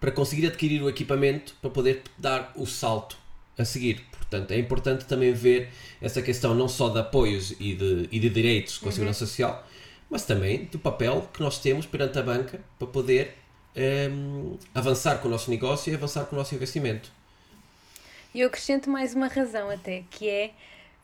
[0.00, 3.16] para conseguir adquirir o equipamento para poder dar o salto
[3.58, 4.02] a seguir.
[4.10, 5.68] Portanto, é importante também ver
[6.00, 8.92] essa questão não só de apoios e de, e de direitos com a uhum.
[8.92, 9.66] Segurança Social,
[10.08, 13.36] mas também do papel que nós temos perante a banca para poder
[13.76, 17.12] um, avançar com o nosso negócio e avançar com o nosso investimento.
[18.32, 20.52] E eu acrescento mais uma razão até, que é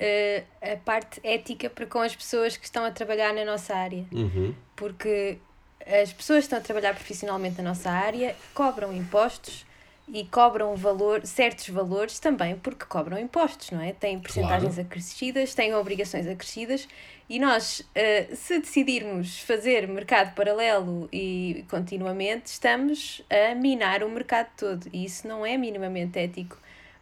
[0.01, 4.05] uh, a parte ética para com as pessoas que estão a trabalhar na nossa área.
[4.12, 4.55] Uhum.
[4.74, 5.38] Porque
[5.86, 9.64] as pessoas que estão a trabalhar profissionalmente na nossa área cobram impostos
[10.09, 13.92] e cobram valor, certos valores também porque cobram impostos, não é?
[13.92, 14.88] Têm percentagens claro.
[14.88, 16.88] acrescidas, têm obrigações acrescidas
[17.28, 24.49] e nós, uh, se decidirmos fazer mercado paralelo e continuamente, estamos a minar o mercado
[24.57, 26.57] todo e isso não é minimamente ético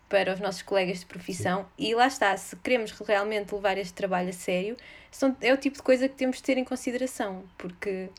[0.08, 1.62] para os nossos colegas de profissão.
[1.62, 1.86] Sim.
[1.86, 4.76] E lá está, se queremos realmente levar este trabalho a sério,
[5.10, 8.10] são, é o tipo de coisa que temos de ter em consideração, porque uh,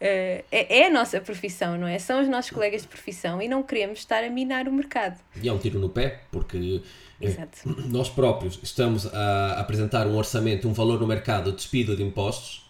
[0.00, 1.98] é, é a nossa profissão, não é?
[1.98, 5.18] São os nossos colegas de profissão e não queremos estar a minar o mercado.
[5.40, 6.82] E é um tiro no pé, porque
[7.20, 7.68] eh, Exato.
[7.88, 12.63] nós próprios estamos a apresentar um orçamento, um valor no mercado despido de impostos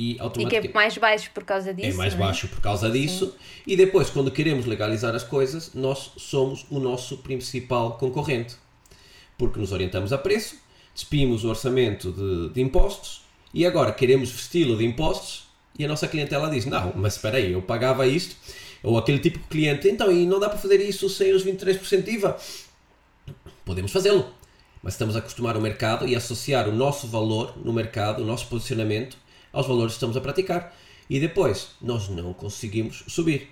[0.00, 0.68] e automaticamente.
[0.68, 1.90] E que é mais baixo por causa disso.
[1.90, 2.16] É mais é?
[2.16, 3.26] baixo por causa disso.
[3.26, 3.32] Sim.
[3.66, 8.56] E depois, quando queremos legalizar as coisas, nós somos o nosso principal concorrente.
[9.36, 10.56] Porque nos orientamos a preço,
[10.94, 13.22] despimos o orçamento de, de impostos
[13.52, 15.44] e agora queremos vesti-lo de impostos
[15.78, 18.34] e a nossa clientela diz: Não, mas espera aí, eu pagava isto.
[18.82, 22.02] Ou aquele tipo de cliente, então, e não dá para fazer isso sem os 23%
[22.02, 22.38] de IVA?
[23.66, 24.32] Podemos fazê-lo.
[24.82, 28.46] Mas estamos a acostumar o mercado e associar o nosso valor no mercado, o nosso
[28.46, 29.18] posicionamento,
[29.52, 30.74] aos valores que estamos a praticar.
[31.08, 33.48] E depois, nós não conseguimos subir.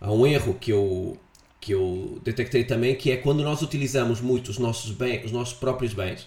[0.00, 1.16] Há um erro que eu,
[1.60, 5.54] que eu detectei também, que é quando nós utilizamos muito os nossos, bens, os nossos
[5.54, 6.26] próprios bens.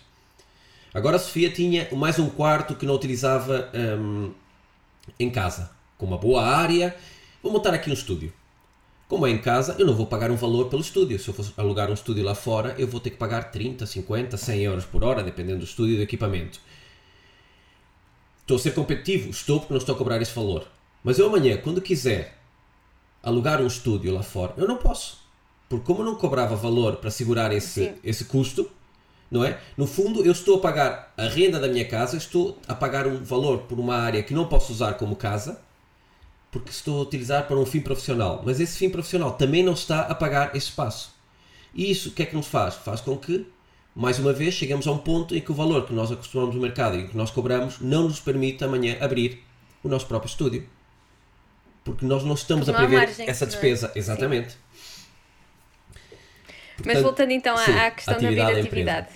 [0.94, 4.32] Agora a Sofia tinha mais um quarto que não utilizava hum,
[5.20, 6.96] em casa, com uma boa área.
[7.44, 8.32] Vou montar aqui um estúdio.
[9.08, 11.20] Como é em casa, eu não vou pagar um valor pelo estúdio.
[11.20, 14.36] Se eu for alugar um estúdio lá fora, eu vou ter que pagar 30, 50,
[14.36, 16.60] 100 euros por hora, dependendo do estúdio e do equipamento.
[18.46, 19.32] Estou a ser competitivo?
[19.32, 20.68] Estou porque não estou a cobrar esse valor.
[21.04, 22.38] Mas eu amanhã, quando quiser
[23.24, 25.18] alugar um estúdio lá fora, eu não posso.
[25.68, 28.70] Porque como eu não cobrava valor para segurar esse, esse custo,
[29.32, 29.60] não é?
[29.76, 33.24] No fundo, eu estou a pagar a renda da minha casa, estou a pagar um
[33.24, 35.60] valor por uma área que não posso usar como casa,
[36.52, 38.44] porque estou a utilizar para um fim profissional.
[38.46, 41.16] Mas esse fim profissional também não está a pagar esse espaço.
[41.74, 42.76] E isso o que é que nos faz?
[42.76, 43.48] Faz com que
[43.96, 46.62] mais uma vez, chegamos a um ponto em que o valor que nós acostumamos no
[46.62, 49.42] mercado e que nós cobramos não nos permite amanhã abrir
[49.82, 50.68] o nosso próprio estúdio.
[51.82, 53.94] Porque nós não estamos a prever margem, essa despesa.
[53.96, 54.00] É?
[54.00, 54.58] Exatamente.
[56.76, 59.08] Portanto, Mas voltando então sim, à questão da atividade.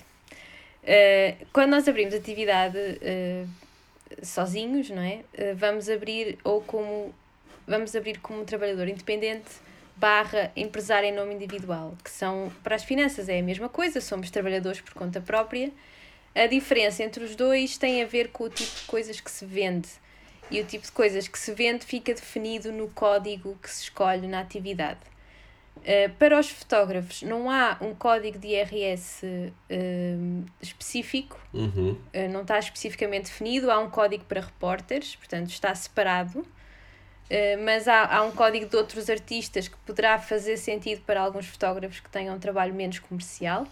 [0.82, 3.48] Uh, quando nós abrimos atividade uh,
[4.22, 5.24] sozinhos, não é?
[5.34, 7.14] Uh, vamos abrir ou como
[7.66, 9.50] vamos abrir como trabalhador independente
[10.00, 14.30] barra empresário em nome individual, que são, para as finanças é a mesma coisa, somos
[14.30, 15.70] trabalhadores por conta própria.
[16.34, 19.44] A diferença entre os dois tem a ver com o tipo de coisas que se
[19.44, 19.88] vende.
[20.50, 24.26] E o tipo de coisas que se vende fica definido no código que se escolhe
[24.26, 25.00] na atividade.
[25.76, 30.16] Uh, para os fotógrafos, não há um código de IRS uh, eh,
[30.60, 31.92] específico, uhum.
[31.92, 33.70] uh, não está especificamente definido.
[33.70, 36.44] Há um código para repórteres, portanto, está separado.
[37.30, 41.46] Eh, mas há, há um código de outros artistas que poderá fazer sentido para alguns
[41.46, 43.62] fotógrafos que tenham um trabalho menos comercial.
[43.62, 43.66] Um,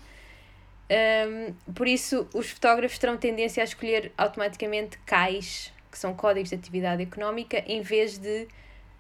[0.89, 6.55] ehm, por isso, os fotógrafos terão tendência a escolher automaticamente CAIs, que são códigos de
[6.55, 8.47] atividade económica, em vez de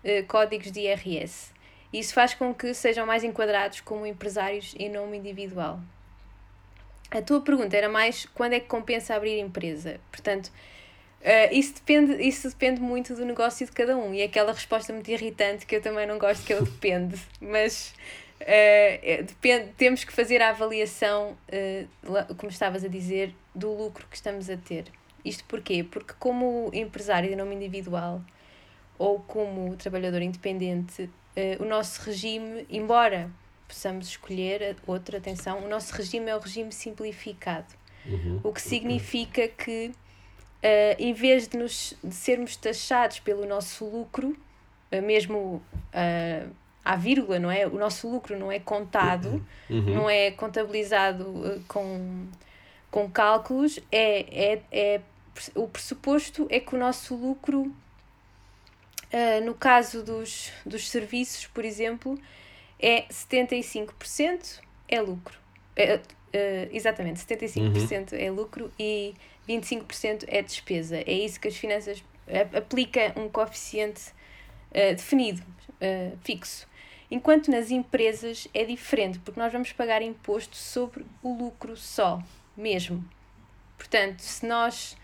[0.04, 1.52] uh, códigos de IRS.
[1.92, 5.80] Isso faz com que sejam mais enquadrados como empresários em nome individual.
[7.10, 10.00] A tua pergunta era mais quando é que compensa abrir empresa.
[10.10, 10.50] Portanto,
[11.20, 15.10] Uh, isso, depende, isso depende muito do negócio de cada um e aquela resposta muito
[15.10, 17.92] irritante que eu também não gosto que é o depende, mas
[18.40, 24.14] uh, depende, temos que fazer a avaliação, uh, como estavas a dizer, do lucro que
[24.14, 24.84] estamos a ter.
[25.24, 25.82] Isto porquê?
[25.82, 28.22] Porque como empresário de nome individual
[28.96, 31.10] ou como trabalhador independente,
[31.60, 33.30] o nosso regime, embora
[33.68, 37.66] possamos escolher outra, atenção, o nosso regime é o regime simplificado.
[38.06, 38.40] Uhum.
[38.42, 39.92] O que significa que,
[40.62, 44.36] uh, em vez de, nos, de sermos taxados pelo nosso lucro,
[44.92, 45.62] uh, mesmo
[45.94, 46.50] uh,
[46.84, 47.66] à vírgula, não é?
[47.66, 49.94] O nosso lucro não é contado, uhum.
[49.94, 52.26] não é contabilizado uh, com,
[52.90, 55.00] com cálculos, é, é, é,
[55.54, 57.72] o pressuposto é que o nosso lucro,
[59.44, 62.18] no caso dos, dos serviços, por exemplo,
[62.78, 65.38] é 75% é lucro.
[65.76, 66.00] É,
[66.72, 68.18] exatamente, 75% uhum.
[68.18, 69.14] é lucro e
[69.48, 70.98] 25% é despesa.
[70.98, 72.02] É isso que as finanças
[72.54, 74.10] aplica um coeficiente
[74.70, 76.68] uh, definido, uh, fixo.
[77.10, 82.22] Enquanto nas empresas é diferente, porque nós vamos pagar imposto sobre o lucro só,
[82.54, 83.02] mesmo.
[83.78, 84.96] Portanto, se nós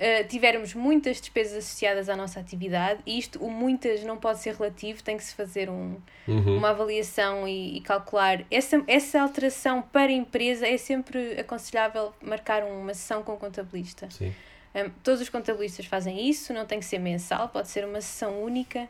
[0.00, 4.54] uh, tivermos muitas despesas associadas à nossa atividade, e isto, o muitas não pode ser
[4.54, 5.96] relativo, tem que se fazer um,
[6.26, 6.56] uhum.
[6.56, 8.44] uma avaliação e, e, calcular.
[8.50, 14.08] Essa, essa alteração para a empresa é sempre aconselhável marcar uma sessão com o contabilista.
[14.10, 14.34] Sim.
[14.74, 18.42] Um, todos os contabilistas fazem isso, não tem que ser mensal, pode ser uma sessão
[18.42, 18.88] única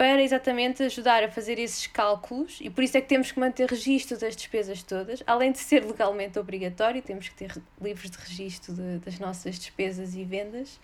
[0.00, 3.68] para exatamente ajudar a fazer esses cálculos e por isso é que temos que manter
[3.68, 8.72] registro das despesas todas, além de ser legalmente obrigatório, temos que ter livros de registro
[8.72, 10.80] de, das nossas despesas e vendas,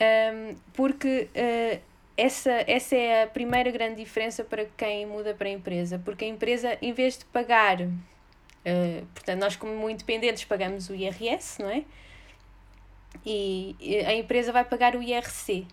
[0.00, 1.80] um, porque uh,
[2.16, 6.28] essa, essa é a primeira grande diferença para quem muda para a empresa, porque a
[6.28, 11.82] empresa, em vez de pagar, uh, portanto, nós como independentes pagamos o IRS, não é?
[13.26, 13.74] E
[14.06, 15.66] a empresa vai pagar o IRC,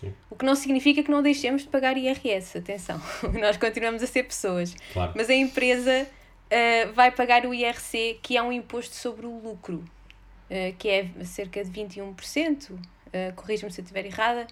[0.00, 0.14] Sim.
[0.30, 3.00] O que não significa que não deixemos de pagar IRS, atenção.
[3.38, 4.74] Nós continuamos a ser pessoas.
[4.92, 5.12] Claro.
[5.14, 9.84] Mas a empresa uh, vai pagar o IRC, que é um imposto sobre o lucro,
[10.50, 12.70] uh, que é cerca de 21%.
[12.70, 12.78] Uh,
[13.36, 14.46] Corrija-me se eu estiver errada.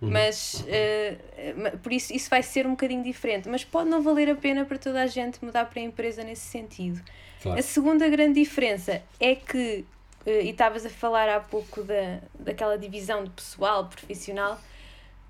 [0.00, 0.10] Uhum.
[0.10, 3.48] Mas uh, por isso isso vai ser um bocadinho diferente.
[3.48, 6.42] Mas pode não valer a pena para toda a gente mudar para a empresa nesse
[6.42, 7.00] sentido.
[7.40, 7.58] Claro.
[7.58, 9.84] A segunda grande diferença é que,
[10.26, 14.60] e estavas a falar há pouco da, daquela divisão de pessoal, profissional,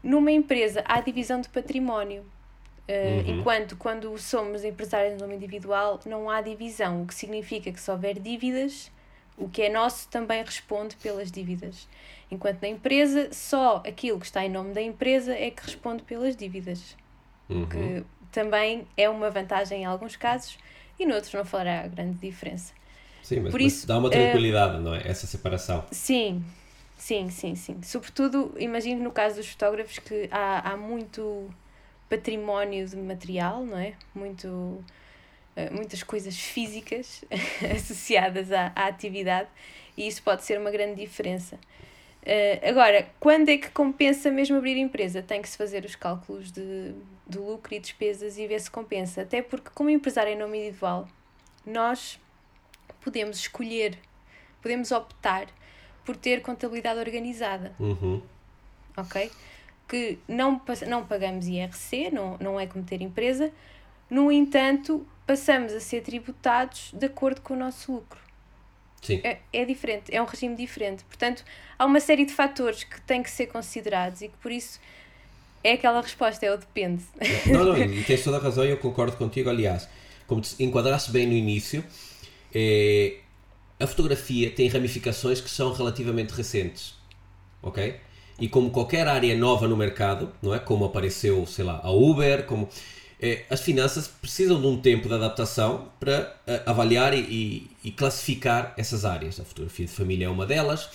[0.02, 2.24] numa empresa há divisão de património.
[2.88, 3.38] Uh, uhum.
[3.38, 7.90] Enquanto quando somos empresários no nome individual não há divisão, o que significa que se
[7.90, 8.90] houver dívidas,
[9.38, 11.86] o que é nosso também responde pelas dívidas.
[12.30, 16.34] Enquanto na empresa, só aquilo que está em nome da empresa é que responde pelas
[16.34, 16.96] dívidas.
[17.48, 17.66] Uhum.
[17.66, 20.58] Que também é uma vantagem em alguns casos
[20.98, 22.72] e noutros não fará grande diferença.
[23.22, 25.06] Sim, mas, Por mas isso, dá uma tranquilidade, uh, não é?
[25.06, 25.84] Essa separação.
[25.92, 26.44] Sim,
[27.02, 27.82] Sim, sim, sim.
[27.82, 31.52] Sobretudo, imagino no caso dos fotógrafos que há, há muito
[32.08, 33.94] património de material, não é?
[34.14, 37.24] Muito, uh, muitas coisas físicas
[37.74, 39.48] associadas à, à atividade
[39.96, 41.56] e isso pode ser uma grande diferença.
[42.22, 45.20] Uh, agora, quando é que compensa mesmo abrir empresa?
[45.20, 46.94] Tem que se fazer os cálculos de,
[47.26, 49.22] de lucro e despesas e ver se compensa.
[49.22, 51.08] Até porque, como empresário em nome individual,
[51.66, 52.20] nós
[53.00, 53.98] podemos escolher,
[54.62, 55.48] podemos optar
[56.04, 57.72] por ter contabilidade organizada.
[57.78, 58.20] Uhum.
[58.96, 59.30] Ok?
[59.88, 63.52] Que não, não pagamos IRC, não, não é como ter empresa,
[64.10, 68.20] no entanto, passamos a ser tributados de acordo com o nosso lucro.
[69.00, 69.20] Sim.
[69.24, 71.02] É, é diferente, é um regime diferente.
[71.04, 71.44] Portanto,
[71.78, 74.78] há uma série de fatores que têm que ser considerados e que por isso
[75.64, 77.02] é aquela resposta, é o depende.
[77.46, 79.50] Não, não, e tens toda a razão e eu concordo contigo.
[79.50, 79.88] Aliás,
[80.26, 81.84] como te enquadraste bem no início,
[82.54, 83.16] é,
[83.82, 86.94] a fotografia tem ramificações que são relativamente recentes,
[87.60, 87.96] ok?
[88.38, 90.58] E como qualquer área nova no mercado, não é?
[90.58, 92.68] Como apareceu, sei lá, a Uber, como
[93.20, 97.90] é, as finanças precisam de um tempo de adaptação para uh, avaliar e, e, e,
[97.92, 99.38] classificar essas áreas.
[99.38, 100.88] A fotografia de família é uma delas.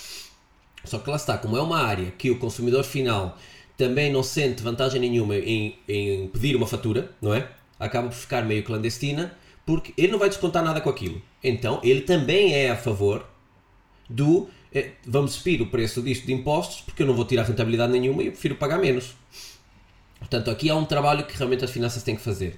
[0.84, 3.38] Só que lá está, como é uma área que o consumidor final
[3.78, 7.50] também não sente vantagem nenhuma em, em pedir uma fatura, não é?
[7.80, 11.22] Acaba por ficar meio clandestina porque ele não vai descontar nada com aquilo.
[11.44, 13.26] Então ele também é a favor
[14.10, 17.92] do é, vamos subir o preço disto de impostos porque eu não vou tirar rentabilidade
[17.92, 19.16] nenhuma e eu prefiro pagar menos.
[20.20, 22.58] Portanto, aqui há um trabalho que realmente as finanças têm que fazer.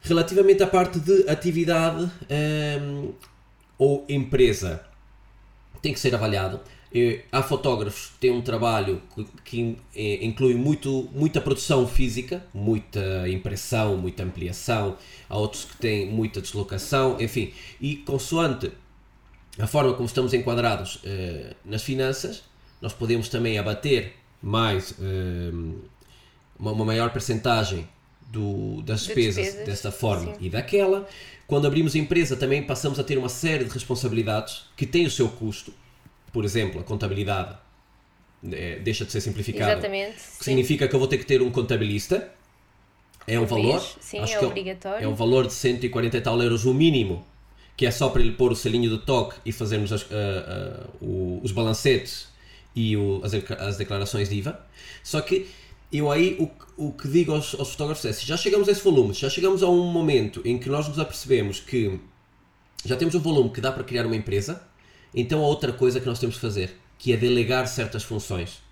[0.00, 2.10] Relativamente à parte de atividade
[2.80, 3.12] hum,
[3.78, 4.84] ou empresa,
[5.80, 6.60] tem que ser avaliado.
[7.30, 9.00] Há fotógrafos que têm um trabalho
[9.44, 14.96] que eh, inclui muito, muita produção física, muita impressão, muita ampliação.
[15.28, 17.54] Há outros que têm muita deslocação, enfim.
[17.80, 18.70] E consoante
[19.58, 22.42] a forma como estamos enquadrados eh, nas finanças,
[22.80, 25.50] nós podemos também abater mais eh,
[26.58, 27.88] uma, uma, maior percentagem
[28.30, 30.46] do, das despesas, despesas desta forma sim.
[30.46, 31.08] e daquela.
[31.46, 35.28] Quando abrimos empresa, também passamos a ter uma série de responsabilidades que têm o seu
[35.28, 35.72] custo
[36.32, 37.56] por exemplo, a contabilidade
[38.50, 39.72] é, deixa de ser simplificada.
[39.72, 40.16] Exatamente.
[40.38, 42.32] Que significa que eu vou ter que ter um contabilista
[43.26, 43.80] É um valor.
[44.00, 45.04] Sim, acho é que obrigatório.
[45.04, 47.24] É um valor de 140 e tal euros o mínimo,
[47.76, 51.40] que é só para ele pôr o selinho do toque e fazermos as, ah, o-
[51.42, 52.28] os balancetes
[52.74, 54.60] e o- as, as declarações de IVA.
[55.04, 55.46] Só que
[55.92, 58.72] eu aí o, que- o que digo aos, aos fotógrafos é, se já chegamos a
[58.72, 62.00] esse volume, se já chegamos a um momento em que nós nos apercebemos que
[62.84, 64.60] já temos um volume que dá para criar uma empresa,
[65.14, 68.62] então há outra coisa que nós temos que fazer, que é delegar certas funções.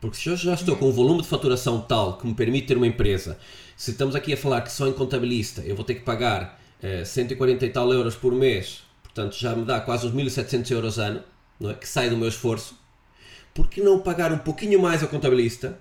[0.00, 2.76] Porque se eu já estou com um volume de faturação tal que me permite ter
[2.76, 3.38] uma empresa,
[3.76, 7.04] se estamos aqui a falar que só em contabilista eu vou ter que pagar eh,
[7.04, 11.22] 140 e tal euros por mês, portanto já me dá quase uns 1700 euros ano,
[11.58, 11.74] não é?
[11.74, 12.78] que sai do meu esforço,
[13.52, 15.80] por que não pagar um pouquinho mais ao contabilista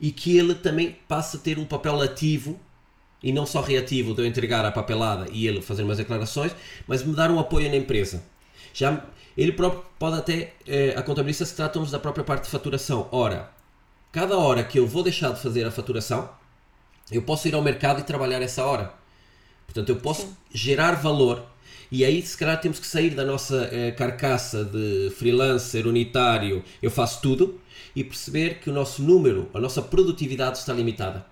[0.00, 2.58] e que ele também passe a ter um papel ativo
[3.22, 6.56] e não só reativo de eu entregar a papelada e ele fazer umas declarações,
[6.86, 8.22] mas me dar um apoio na empresa.
[8.72, 9.04] Já
[9.36, 13.08] ele próprio pode até, eh, a contabilista se tratamos da própria parte de faturação.
[13.12, 13.50] Ora,
[14.12, 16.28] cada hora que eu vou deixar de fazer a faturação,
[17.10, 18.92] eu posso ir ao mercado e trabalhar essa hora.
[19.66, 21.44] Portanto, eu posso gerar valor
[21.90, 26.90] e aí se calhar temos que sair da nossa eh, carcaça de freelancer, unitário, eu
[26.90, 27.60] faço tudo
[27.94, 31.26] e perceber que o nosso número, a nossa produtividade está limitada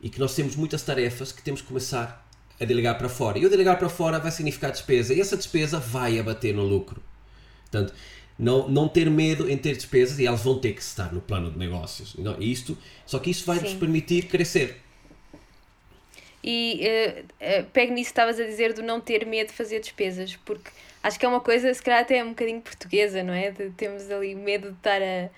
[0.00, 2.23] e que nós temos muitas tarefas que temos que começar
[2.60, 3.38] a delegar para fora.
[3.38, 7.02] E o delegar para fora vai significar despesa e essa despesa vai abater no lucro.
[7.62, 7.92] Portanto,
[8.38, 11.50] não, não ter medo em ter despesas e elas vão ter que estar no plano
[11.50, 12.14] de negócios.
[12.16, 12.76] Não, isto,
[13.06, 14.80] só que isso vai nos permitir crescer.
[16.42, 19.80] E eh, eh, pego nisso que estavas a dizer do não ter medo de fazer
[19.80, 20.70] despesas, porque
[21.02, 23.50] acho que é uma coisa, se calhar até um bocadinho portuguesa, não é?
[23.50, 25.30] De, temos ali medo de estar a.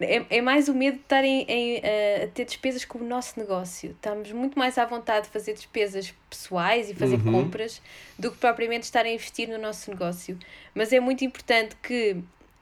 [0.00, 3.38] É, é mais o medo de estar em, eh, a ter despesas com o nosso
[3.38, 3.92] negócio.
[3.92, 7.30] Estamos muito mais à vontade de fazer despesas pessoais e fazer Uhum.
[7.44, 7.80] compras
[8.18, 10.36] do que propriamente estar a investir no nosso negócio.
[10.74, 12.16] Mas é muito importante que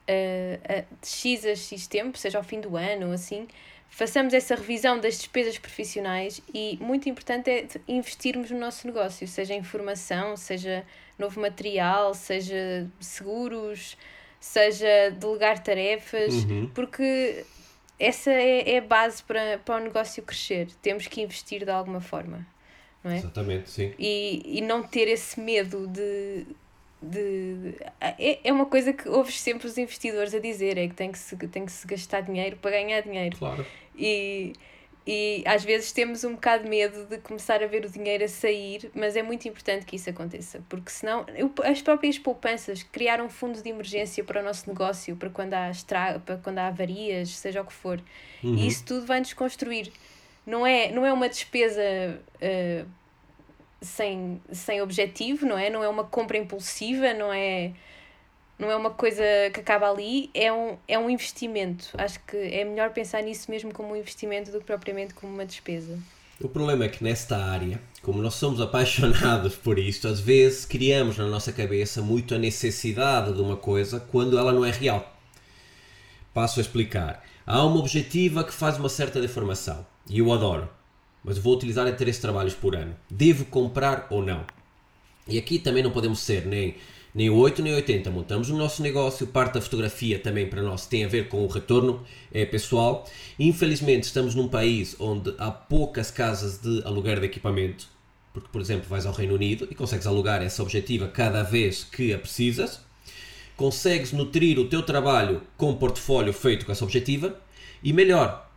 [0.07, 3.47] eh, a- de X a X tempo, seja ao fim do ano ou assim,
[3.89, 9.53] façamos essa revisão das despesas profissionais e muito importante é investirmos no nosso negócio, seja
[9.53, 10.83] em formação, seja
[11.17, 13.97] novo material, seja seguros,
[14.43, 16.69] seja delegar tarefas, Uhum.
[16.75, 17.45] porque
[17.97, 20.67] essa é, é a base para, para o negócio crescer.
[20.81, 22.45] Temos que investir de alguma forma,
[23.01, 23.19] não é?
[23.19, 23.93] Exatamente, sim.
[23.97, 26.45] e, e não ter esse medo de.
[27.01, 31.09] de é, é uma coisa que ouves sempre os investidores a dizer: é que tem
[31.09, 33.37] que, se, tem que se gastar dinheiro para ganhar dinheiro.
[33.37, 33.65] Claro.
[33.97, 34.51] E,
[35.05, 38.27] e às vezes temos um bocado de medo de começar a ver o dinheiro a
[38.27, 41.25] sair, mas é muito importante que isso aconteça, porque senão
[41.65, 45.69] as próprias poupanças, criar um fundo de emergência para o nosso negócio, para quando há,
[45.69, 48.01] estra para quando há avarias, seja o que for,
[48.43, 48.55] Uhum.
[48.55, 49.91] e isso tudo vai-nos construir.
[50.45, 51.81] Não é, não é uma despesa
[52.41, 52.83] eh,
[53.81, 55.69] sem, sem objetivo, não é?
[55.69, 57.71] Não é uma compra impulsiva, não é,
[58.57, 59.23] não é uma coisa
[59.53, 61.89] que acaba ali, é um, é um investimento.
[61.97, 65.45] Acho que é melhor pensar nisso mesmo como um investimento do que propriamente como uma
[65.45, 65.99] despesa.
[66.39, 71.17] O problema é que nesta área, como nós somos apaixonados por isto, às vezes criamos
[71.17, 75.13] na nossa cabeça muito a necessidade de uma coisa quando ela não é real.
[76.33, 77.23] Passo a explicar.
[77.45, 80.69] Há uma objetiva que faz uma certa deformação e eu adoro,
[81.23, 82.95] mas vou utilizar em três trabalhos por ano.
[83.09, 84.45] Devo comprar ou não?
[85.27, 86.75] E aqui também não podemos ser nem,
[87.13, 88.09] nem 8 nem 80.
[88.09, 91.47] Montamos o nosso negócio, parte da fotografia também para nós tem a ver com o
[91.47, 93.07] retorno é, pessoal.
[93.37, 97.87] Infelizmente estamos num país onde há poucas casas de aluguer de equipamento,
[98.33, 102.13] porque por exemplo vais ao Reino Unido e consegues alugar essa objetiva cada vez que
[102.13, 102.79] a precisas.
[103.55, 107.39] Consegues nutrir o teu trabalho com um portfólio feito com essa objetiva
[107.83, 108.49] e melhor,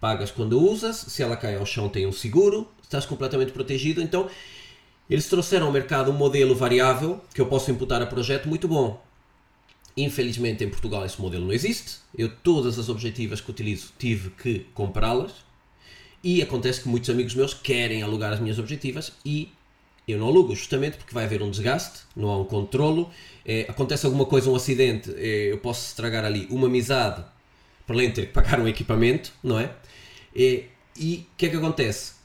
[0.00, 4.30] pagas quando usas, se ela cai ao chão tem um seguro, estás completamente protegido, então
[5.08, 9.02] eles trouxeram ao mercado um modelo variável que eu posso imputar a projeto muito bom.
[9.96, 11.98] Infelizmente em Portugal esse modelo não existe.
[12.16, 15.32] Eu todas as objetivas que utilizo tive que comprá-las.
[16.22, 19.52] E acontece que muitos amigos meus querem alugar as minhas objetivas e
[20.08, 23.10] eu não alugo, justamente porque vai haver um desgaste, não há um controlo.
[23.44, 27.24] eh, acontece alguma coisa, um acidente, eh, eu posso estragar ali uma amizade
[27.86, 29.72] para além de ter que pagar um equipamento, não é?
[30.34, 30.64] Eh,
[30.96, 32.15] e o que é que acontece?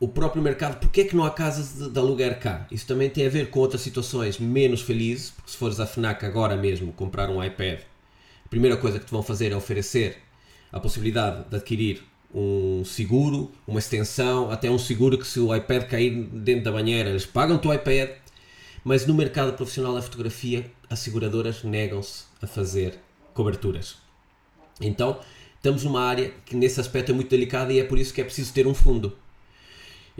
[0.00, 2.66] O próprio mercado, porque é que não há casas de, de aluguer cá?
[2.70, 6.24] Isso também tem a ver com outras situações menos felizes, porque se fores à FNAC
[6.24, 7.80] agora mesmo comprar um iPad,
[8.44, 10.18] a primeira coisa que te vão fazer é oferecer
[10.70, 15.84] a possibilidade de adquirir um seguro, uma extensão, até um seguro que se o iPad
[15.84, 18.10] cair dentro da banheira, eles pagam-te o iPad,
[18.84, 22.98] mas no mercado profissional da fotografia, as seguradoras negam-se a fazer
[23.34, 23.96] coberturas.
[24.80, 25.18] Então,
[25.56, 28.24] estamos numa área que nesse aspecto é muito delicada e é por isso que é
[28.24, 29.16] preciso ter um fundo.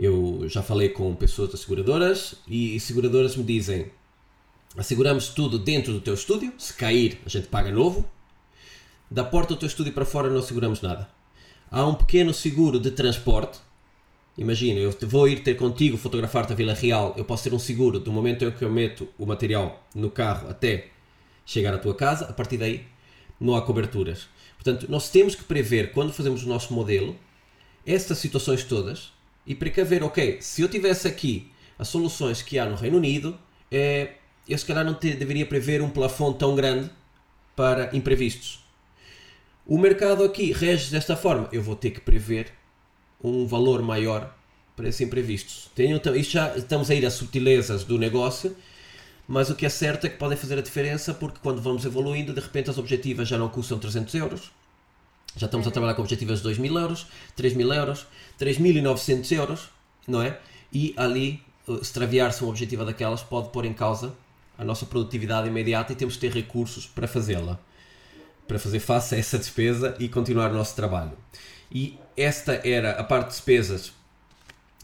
[0.01, 3.91] Eu já falei com pessoas das seguradoras e seguradoras me dizem:
[4.77, 8.09] asseguramos tudo dentro do teu estúdio, se cair a gente paga novo,
[9.11, 11.09] da porta do teu estúdio para fora não seguramos nada.
[11.69, 13.59] há um pequeno seguro de transporte.
[14.37, 17.99] Imagina, eu vou ir ter contigo fotografar-te a Vila Real, eu posso ter um seguro
[17.99, 20.91] do momento em que eu meto o material no carro até
[21.45, 22.85] chegar à tua casa, a partir daí
[23.37, 24.27] não há coberturas.
[24.55, 27.17] Portanto, nós temos que prever, quando fazemos o nosso modelo,
[27.85, 32.75] estas situações todas e precaver, ok, se eu tivesse aqui as soluções que há no
[32.75, 33.37] Reino Unido,
[33.71, 34.13] é,
[34.47, 36.89] eu se calhar não te, deveria prever um plafond tão grande
[37.55, 38.63] para imprevistos.
[39.65, 42.51] O mercado aqui rege desta forma, eu vou ter que prever
[43.23, 44.35] um valor maior
[44.75, 45.69] para esses imprevistos.
[45.75, 47.19] Tenho, isto já estamos a ir às
[47.83, 48.55] do negócio,
[49.27, 52.33] mas o que é certo é que podem fazer a diferença porque quando vamos evoluindo,
[52.33, 54.51] de repente as objetivas já não custam 300 euros,
[55.35, 58.07] já estamos a trabalhar com objetivas de 2 mil euros, 3 mil euros,
[58.39, 59.69] 3.900 euros,
[60.07, 60.39] não é?
[60.71, 61.41] E ali
[61.81, 64.13] extraviar-se um objetivo daquelas pode pôr em causa
[64.57, 67.59] a nossa produtividade imediata e temos que ter recursos para fazê-la,
[68.47, 71.13] para fazer face a essa despesa e continuar o nosso trabalho.
[71.71, 73.93] E esta era a parte de despesas,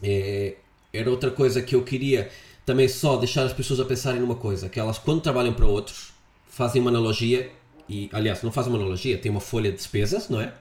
[0.02, 0.56] é,
[0.92, 2.30] era outra coisa que eu queria
[2.64, 6.12] também só deixar as pessoas a pensarem numa coisa, que elas quando trabalham para outros
[6.48, 7.50] fazem uma analogia
[7.88, 10.52] e aliás não fazem uma analogia, têm uma folha de despesas, não é?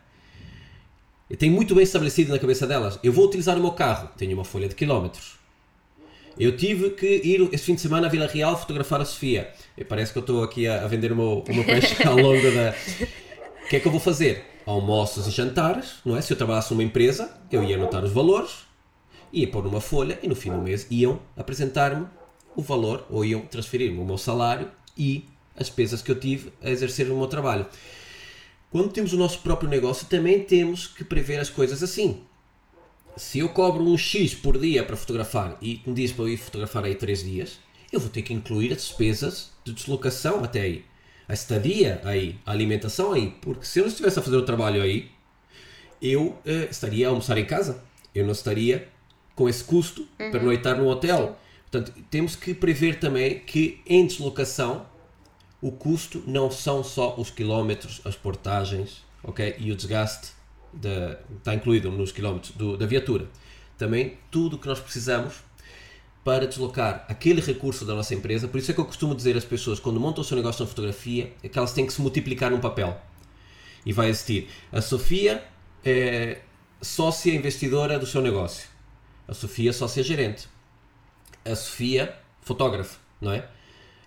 [1.30, 3.00] E tem muito bem estabelecido na cabeça delas.
[3.04, 5.36] Eu vou utilizar o meu carro, tenho uma folha de quilómetros
[6.38, 9.52] eu tive que ir este fim de semana à Vila Real fotografar a Sofia.
[9.78, 12.18] E parece que eu estou aqui a, a, vender o meu, o meu peixe ao
[12.18, 12.76] longo da.
[13.64, 14.44] O que é que eu vou fazer?
[14.66, 16.22] Almoços e jantares, não é?
[16.22, 18.66] Se eu trabalhasse numa empresa, eu ia anotar os valores,
[19.32, 22.06] ia pôr numa folha e no fim do mês iam apresentar-me
[22.56, 25.26] o valor ou iam transferir-me o meu salário e
[25.56, 27.66] as despesas que eu tive a exercer no meu trabalho.
[28.72, 32.22] Quando temos o nosso próprio negócio, também temos que prever as coisas assim
[33.18, 36.38] se eu cobro um X por dia para fotografar e me diz para eu ir
[36.38, 37.60] fotografar aí 3 dias,
[37.92, 40.86] eu vou ter que incluir as despesas de deslocação até aí.
[41.28, 43.34] A estadia aí, a alimentação aí.
[43.42, 45.10] Porque se eu não estivesse a fazer o trabalho aí,
[46.02, 47.84] eu uh, estaria a almoçar em casa.
[48.14, 48.88] Eu não estaria
[49.34, 50.32] com esse custo uhum.
[50.32, 51.40] para noitar no hotel.
[51.70, 54.86] Portanto, temos que prever também que em deslocação
[55.66, 60.28] o custo não são só os quilómetros, as portagens ok e o desgaste
[61.40, 63.28] está incluído nos quilómetros do, da viatura.
[63.76, 65.38] Também tudo o que nós precisamos
[66.24, 68.48] para deslocar aquele recurso da nossa empresa.
[68.48, 70.70] Por isso é que eu costumo dizer às pessoas, quando montam o seu negócio na
[70.70, 73.02] fotografia, é que elas têm que se multiplicar num papel.
[73.84, 75.44] E vai existir a Sofia,
[75.84, 76.42] é,
[76.80, 78.68] sócia investidora do seu negócio.
[79.28, 80.48] A Sofia, sócia gerente.
[81.44, 83.48] A Sofia, fotógrafa, não é?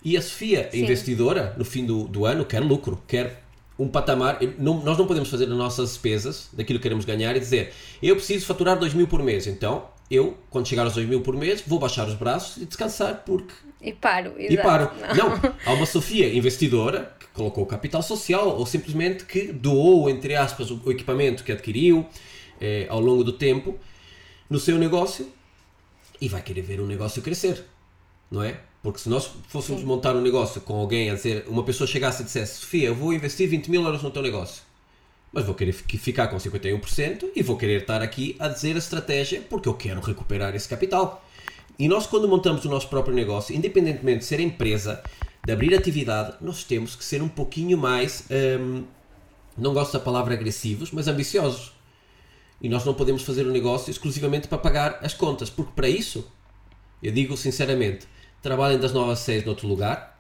[0.04, 0.82] E a Sofia, Sim.
[0.82, 3.42] investidora, no fim do, do ano, quer lucro, quer
[3.78, 4.38] um patamar.
[4.58, 7.72] Não, nós não podemos fazer as nossas despesas daquilo que queremos ganhar e dizer
[8.02, 9.46] eu preciso faturar 2 mil por mês.
[9.46, 13.22] Então eu, quando chegar aos 2 mil por mês, vou baixar os braços e descansar
[13.24, 13.54] porque.
[13.80, 14.34] E paro.
[14.38, 14.52] Exato.
[14.52, 14.90] E paro.
[15.16, 15.28] Não.
[15.38, 15.54] não.
[15.64, 20.90] Há uma Sofia investidora que colocou capital social ou simplesmente que doou, entre aspas, o
[20.90, 22.06] equipamento que adquiriu
[22.60, 23.78] eh, ao longo do tempo
[24.48, 25.30] no seu negócio
[26.20, 27.64] e vai querer ver o negócio crescer.
[28.30, 28.60] Não é?
[28.82, 29.86] Porque se nós fôssemos Sim.
[29.86, 33.12] montar um negócio com alguém a dizer, uma pessoa chegasse e dissesse, Sofia, eu vou
[33.12, 34.62] investir 20 mil euros no teu negócio,
[35.32, 39.42] mas vou querer ficar com 51% e vou querer estar aqui a dizer a estratégia
[39.42, 41.24] porque eu quero recuperar esse capital.
[41.78, 45.02] E nós, quando montamos o nosso próprio negócio, independentemente de ser empresa,
[45.44, 48.24] de abrir atividade, nós temos que ser um pouquinho mais,
[48.60, 48.84] hum,
[49.56, 51.72] não gosto da palavra agressivos, mas ambiciosos.
[52.60, 55.88] E nós não podemos fazer o um negócio exclusivamente para pagar as contas, porque para
[55.88, 56.26] isso,
[57.00, 58.06] eu digo sinceramente,
[58.42, 60.18] trabalhem das novas séries noutro lugar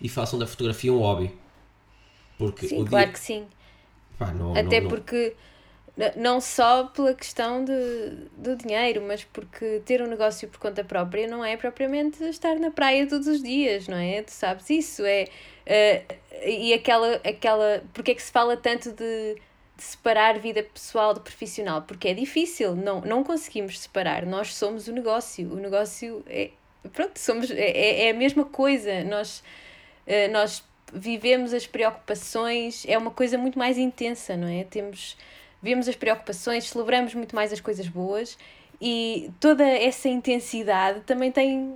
[0.00, 1.32] e façam da fotografia um hobby.
[2.38, 3.12] Porque sim, claro dia...
[3.12, 3.46] que sim.
[4.18, 5.34] Pá, não, Até não, porque
[6.14, 11.26] não só pela questão de, do dinheiro, mas porque ter um negócio por conta própria
[11.26, 14.22] não é propriamente estar na praia todos os dias, não é?
[14.22, 15.24] Tu sabes isso, é.
[15.66, 16.14] Uh,
[16.46, 17.82] e aquela, aquela.
[17.94, 19.36] Porque é que se fala tanto de,
[19.76, 21.82] de separar vida pessoal do profissional?
[21.82, 24.26] Porque é difícil, não, não conseguimos separar.
[24.26, 25.50] Nós somos o negócio.
[25.50, 26.50] O negócio é,
[26.92, 29.04] pronto, somos, é, é, é a mesma coisa.
[29.04, 29.42] Nós,
[30.06, 30.62] uh, nós
[30.92, 34.64] vivemos as preocupações, é uma coisa muito mais intensa, não é?
[34.64, 35.16] Temos,
[35.62, 38.38] vemos as preocupações, celebramos muito mais as coisas boas
[38.80, 41.74] e toda essa intensidade também tem,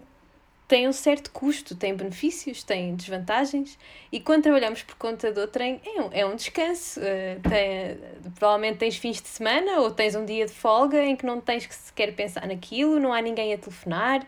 [0.68, 3.78] tem um certo custo, tem benefícios, tem desvantagens
[4.12, 7.00] e quando trabalhamos por conta do trem é um, é um descanso.
[7.00, 7.98] Uh, tem,
[8.36, 11.66] provavelmente tens fins de semana ou tens um dia de folga em que não tens
[11.66, 14.24] que sequer pensar naquilo, não há ninguém a telefonar.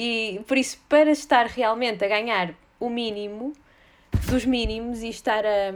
[0.00, 3.52] E por isso, para estar realmente a ganhar o mínimo
[4.30, 5.70] dos mínimos e estar a,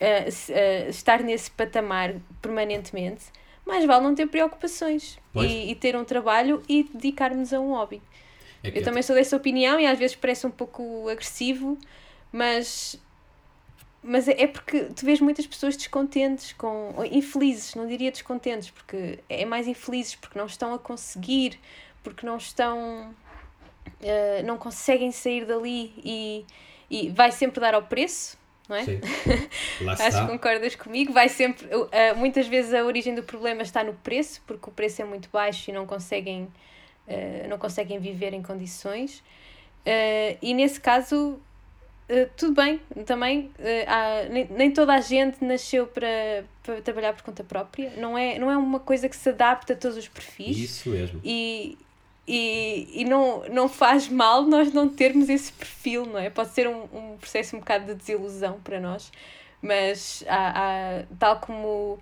[0.00, 3.26] a, a estar nesse patamar permanentemente,
[3.66, 8.00] mais vale não ter preocupações e, e, ter um trabalho e dedicarmos a um hobby.
[8.64, 11.76] É eu é também sou dessa opinião e às vezes parece um pouco agressivo,
[12.32, 12.98] mas
[14.02, 19.44] mas é porque tu vês muitas pessoas descontentes, com, infelizes, não diria descontentes, porque é
[19.44, 21.60] mais infelizes porque não estão a conseguir,
[22.02, 23.14] porque não estão.
[24.00, 26.44] Uh, não conseguem sair dali e,
[26.90, 28.36] e vai sempre dar ao preço,
[28.68, 28.84] não é?
[28.84, 29.00] Sim.
[29.84, 31.12] Lá Acho que concordas comigo.
[31.12, 31.66] Vai sempre.
[31.66, 35.28] Uh, muitas vezes a origem do problema está no preço, porque o preço é muito
[35.30, 36.44] baixo e não conseguem,
[37.08, 39.18] uh, não conseguem viver em condições.
[39.84, 41.40] Uh, e nesse caso,
[42.36, 43.50] tudo bem, também
[43.86, 47.90] há, nem, nem toda a gente nasceu para, para trabalhar por conta própria.
[47.96, 50.58] Não é, não é uma coisa que se adapta a todos os perfis.
[50.58, 51.20] Isso mesmo.
[51.24, 51.78] E,
[52.26, 56.30] e, e não, não faz mal nós não termos esse perfil, não é?
[56.30, 59.10] Pode ser um, um processo um bocado de desilusão para nós,
[59.60, 61.98] mas há, há, tal como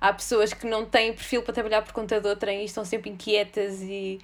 [0.00, 3.10] há pessoas que não têm perfil para trabalhar por conta de outra e estão sempre
[3.10, 4.20] inquietas e,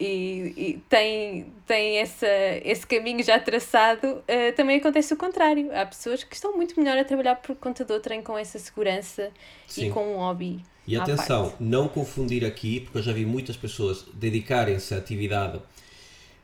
[0.00, 2.26] e, e têm, têm essa,
[2.64, 5.70] esse caminho já traçado, uh, também acontece o contrário.
[5.72, 9.30] Há pessoas que estão muito melhor a trabalhar por conta de outrem com essa segurança
[9.66, 9.86] Sim.
[9.86, 10.64] e com um hobby.
[10.86, 11.62] E atenção, parte.
[11.62, 15.60] não confundir aqui, porque eu já vi muitas pessoas dedicarem-se à atividade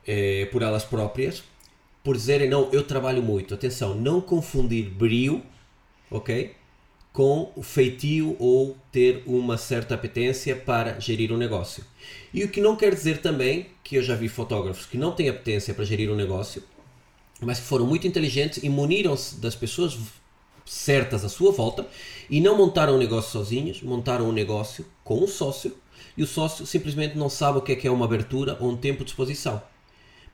[0.07, 1.43] eh, por elas próprias,
[2.03, 3.53] por dizerem não, eu trabalho muito.
[3.53, 5.43] Atenção, não confundir brio,
[6.09, 6.53] ok?
[7.11, 11.83] Com o feitio ou ter uma certa apetência para gerir um negócio.
[12.33, 15.27] E o que não quer dizer também que eu já vi fotógrafos que não têm
[15.27, 16.63] apetência para gerir um negócio,
[17.41, 19.97] mas que foram muito inteligentes e muniram-se das pessoas
[20.69, 21.87] certas à sua volta
[22.29, 25.75] e não montaram um negócio sozinhos, montaram um negócio com um sócio
[26.15, 28.77] e o sócio simplesmente não sabe o que é, que é uma abertura ou um
[28.77, 29.59] tempo de exposição.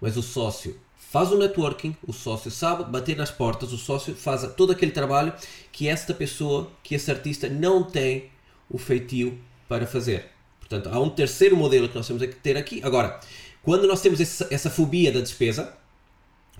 [0.01, 4.45] Mas o sócio faz o networking, o sócio sabe bater nas portas, o sócio faz
[4.57, 5.33] todo aquele trabalho
[5.71, 8.29] que esta pessoa, que esse artista não tem
[8.69, 10.31] o feitio para fazer.
[10.59, 12.81] Portanto, há um terceiro modelo que nós temos que ter aqui.
[12.83, 13.21] Agora,
[13.63, 15.77] quando nós temos essa, essa fobia da despesa,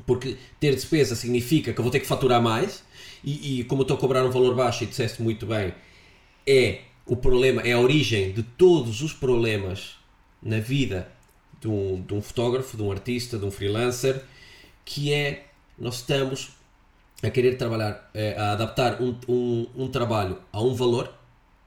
[0.05, 2.84] porque ter despesa significa que eu vou ter que faturar mais,
[3.26, 5.73] e, e como estou a cobrar um valor baixo, e disseste muito bem,
[6.45, 9.95] é o problema, é a origem de todos os problemas
[10.41, 11.11] na vida
[11.59, 14.23] de um, de um fotógrafo, de um artista, de um freelancer,
[14.86, 15.47] que é
[15.78, 16.51] nós estamos
[17.23, 21.11] a querer trabalhar, é, a adaptar um, um, um trabalho a um valor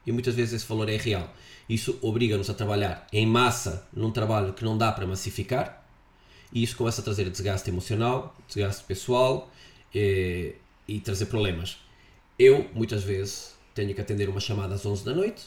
[0.07, 1.29] e muitas vezes esse valor é real.
[1.69, 5.85] Isso obriga-nos a trabalhar em massa num trabalho que não dá para massificar
[6.53, 9.51] e isso começa a trazer desgaste emocional, desgaste pessoal,
[9.95, 10.55] eh,
[10.89, 11.77] e trazer problemas.
[12.39, 15.45] Eu, muitas vezes, tenho que atender uma chamada às 11 da noite,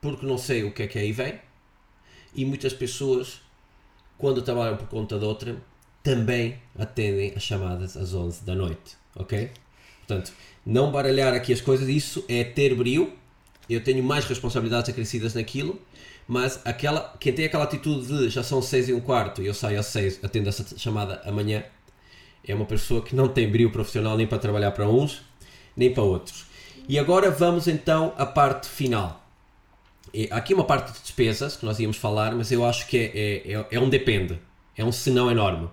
[0.00, 1.40] porque não sei o que é que aí vem,
[2.34, 3.40] e muitas pessoas,
[4.18, 5.56] quando trabalham por conta de outra,
[6.02, 9.50] também atendem as chamadas às 11 da noite, ok?
[9.98, 10.32] Portanto,
[10.66, 13.12] não baralhar aqui as coisas, isso é ter brilho.
[13.70, 15.80] Eu tenho mais responsabilidades acrescidas naquilo,
[16.26, 19.54] mas aquela, quem tem aquela atitude de já são 6 e um quarto e eu
[19.54, 21.64] saio às 6, atendo essa chamada amanhã,
[22.46, 25.22] é uma pessoa que não tem brilho profissional nem para trabalhar para uns,
[25.76, 26.46] nem para outros.
[26.88, 29.24] E agora vamos então à parte final.
[30.12, 33.04] E aqui uma parte de despesas que nós íamos falar, mas eu acho que é,
[33.04, 34.38] é, é, é um depende,
[34.76, 35.68] é um senão enorme,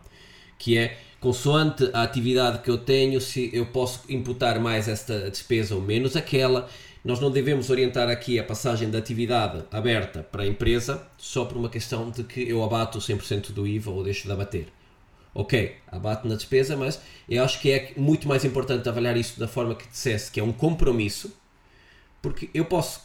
[0.58, 5.76] que é consoante a atividade que eu tenho, se eu posso imputar mais esta despesa
[5.76, 6.70] ou menos aquela.
[7.04, 11.58] Nós não devemos orientar aqui a passagem da atividade aberta para a empresa só por
[11.58, 14.68] uma questão de que eu abato 100% do IVA ou deixo de abater
[15.40, 19.48] ok, abate na despesa, mas eu acho que é muito mais importante avaliar isso da
[19.48, 21.34] forma que dissesse, que é um compromisso,
[22.22, 23.02] porque eu posso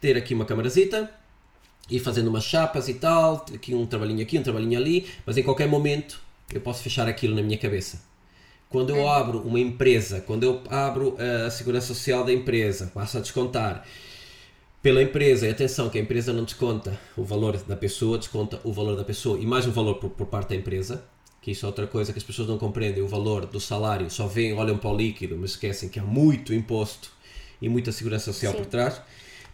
[0.00, 1.10] ter aqui uma camarazita,
[1.90, 5.42] ir fazendo umas chapas e tal, aqui um trabalhinho aqui, um trabalhinho ali, mas em
[5.42, 6.18] qualquer momento
[6.52, 8.02] eu posso fechar aquilo na minha cabeça.
[8.70, 11.16] Quando eu abro uma empresa, quando eu abro
[11.46, 13.86] a segurança social da empresa, passo a descontar
[14.82, 18.72] pela empresa, e atenção que a empresa não desconta o valor da pessoa, desconta o
[18.72, 21.04] valor da pessoa e mais um valor por, por parte da empresa,
[21.44, 24.26] que isso é outra coisa que as pessoas não compreendem, o valor do salário, só
[24.26, 27.12] veem, olham para o líquido, mas esquecem que há muito imposto
[27.60, 28.60] e muita segurança social Sim.
[28.60, 28.98] por trás,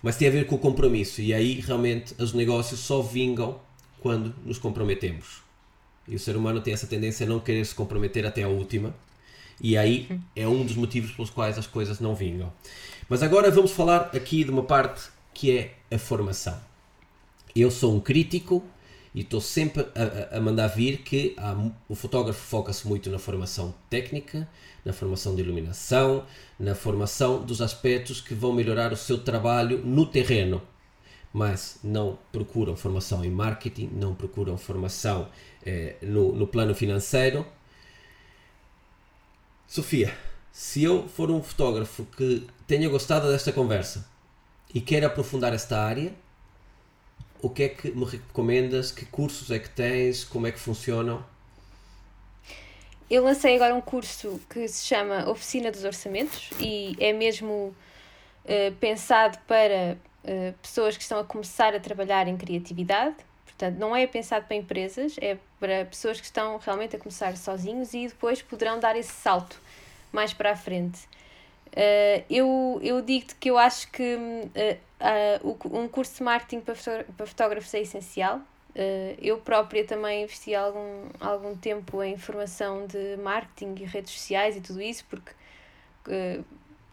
[0.00, 3.60] mas tem a ver com o compromisso, e aí realmente os negócios só vingam
[3.98, 5.42] quando nos comprometemos.
[6.06, 8.94] E o ser humano tem essa tendência a não querer se comprometer até a última,
[9.60, 12.52] e aí é um dos motivos pelos quais as coisas não vingam.
[13.08, 16.56] Mas agora vamos falar aqui de uma parte que é a formação.
[17.52, 18.62] Eu sou um crítico
[19.14, 21.56] e estou sempre a, a, mandar vir que há,
[21.88, 24.48] o fotógrafo foca-se muito na formação técnica,
[24.84, 26.24] na formação de iluminação,
[26.58, 30.62] na formação dos aspectos que vão melhorar o seu trabalho no terreno.
[31.32, 35.28] Mas não procuram formação em marketing, não procuram formação
[35.64, 37.46] eh, no, no plano financeiro.
[39.66, 40.12] Sofia,
[40.50, 44.08] se eu for um fotógrafo que tenha gostado desta conversa
[44.74, 46.12] e quer aprofundar esta área,
[47.42, 48.92] o que é que me recomendas?
[48.92, 50.24] Que cursos é que tens?
[50.24, 51.24] Como é que funcionam?
[53.10, 57.74] eu lancei agora um curso que se chama Oficina dos Orçamentos e é mesmo
[58.44, 63.16] uh, pensado para uh, pessoas que estão a começar a trabalhar em criatividade.
[63.44, 67.92] Portanto, não é pensado para empresas, é para pessoas que estão realmente a começar sozinhos
[67.94, 69.60] e depois poderão dar esse salto
[70.12, 71.00] mais para a frente.
[71.66, 74.16] Uh, eu eu digo-te que eu acho que
[75.64, 76.74] um curso de marketing para,
[77.16, 78.40] para fotógrafos é essencial
[78.70, 84.56] Uh, eu própria também investi algum, algum tempo em formação de marketing e redes sociais
[84.56, 85.32] e tudo isso, porque
[86.06, 86.44] uh,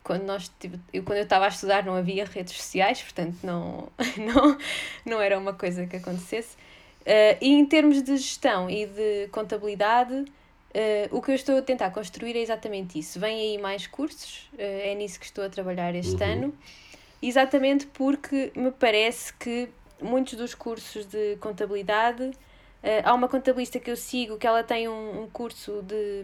[0.03, 3.89] quando, nós, tipo, eu, quando eu estava a estudar não havia redes sociais, portanto não,
[4.18, 4.58] não,
[5.05, 6.55] não era uma coisa que acontecesse.
[7.01, 10.26] Uh, e em termos de gestão e de contabilidade,
[11.10, 13.20] o que eu estou a tentar construir é exatamente isso.
[13.20, 16.32] Vêm aí mais cursos, é nisso que estou a trabalhar este uhum.
[16.32, 16.53] ano,
[17.22, 19.70] exatamente porque me parece que
[20.01, 22.24] muitos dos cursos de contabilidade.
[22.24, 26.24] Uh, há uma contabilista que eu sigo que ela tem um, um curso de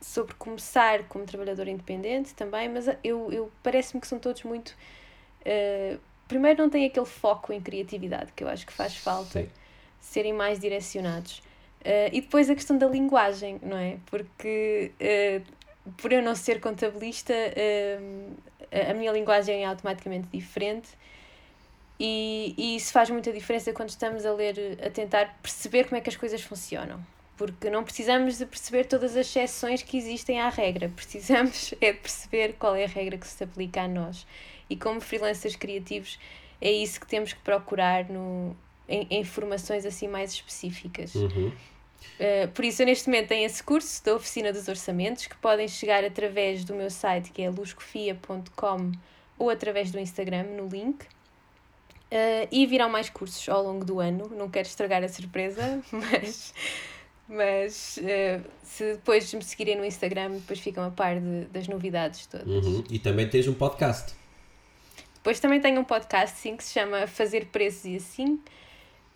[0.00, 4.76] sobre começar como trabalhador independente também, mas eu, eu parece-me que são todos muito.
[5.40, 9.48] Uh, primeiro, não têm aquele foco em criatividade que eu acho que faz falta Sim.
[10.00, 11.38] serem mais direcionados.
[11.80, 13.96] Uh, e depois a questão da linguagem, não é?
[14.06, 17.34] Porque uh, por eu não ser contabilista,
[18.90, 20.88] a minha linguagem é automaticamente diferente
[21.98, 26.00] e, e isso faz muita diferença quando estamos a ler, a tentar perceber como é
[26.00, 27.04] que as coisas funcionam.
[27.36, 31.98] Porque não precisamos de perceber todas as exceções que existem à regra, precisamos é de
[31.98, 34.26] perceber qual é a regra que se aplica a nós.
[34.68, 36.18] E como freelancers criativos,
[36.60, 38.56] é isso que temos que procurar no,
[38.88, 41.14] em, em formações assim mais específicas.
[41.14, 41.52] Uhum.
[42.18, 45.66] Uh, por isso, eu neste momento tenho esse curso da Oficina dos Orçamentos que podem
[45.66, 48.92] chegar através do meu site que é luscofia.com
[49.38, 51.04] ou através do Instagram no link.
[52.14, 54.28] Uh, e virão mais cursos ao longo do ano.
[54.28, 56.54] Não quero estragar a surpresa, mas,
[57.28, 62.26] mas uh, se depois me seguirem no Instagram, depois ficam a par de, das novidades
[62.26, 62.46] todas.
[62.46, 62.84] Uhum.
[62.88, 64.14] E também tens um podcast.
[65.14, 68.38] Depois também tenho um podcast, sim, que se chama Fazer Preços e Assim.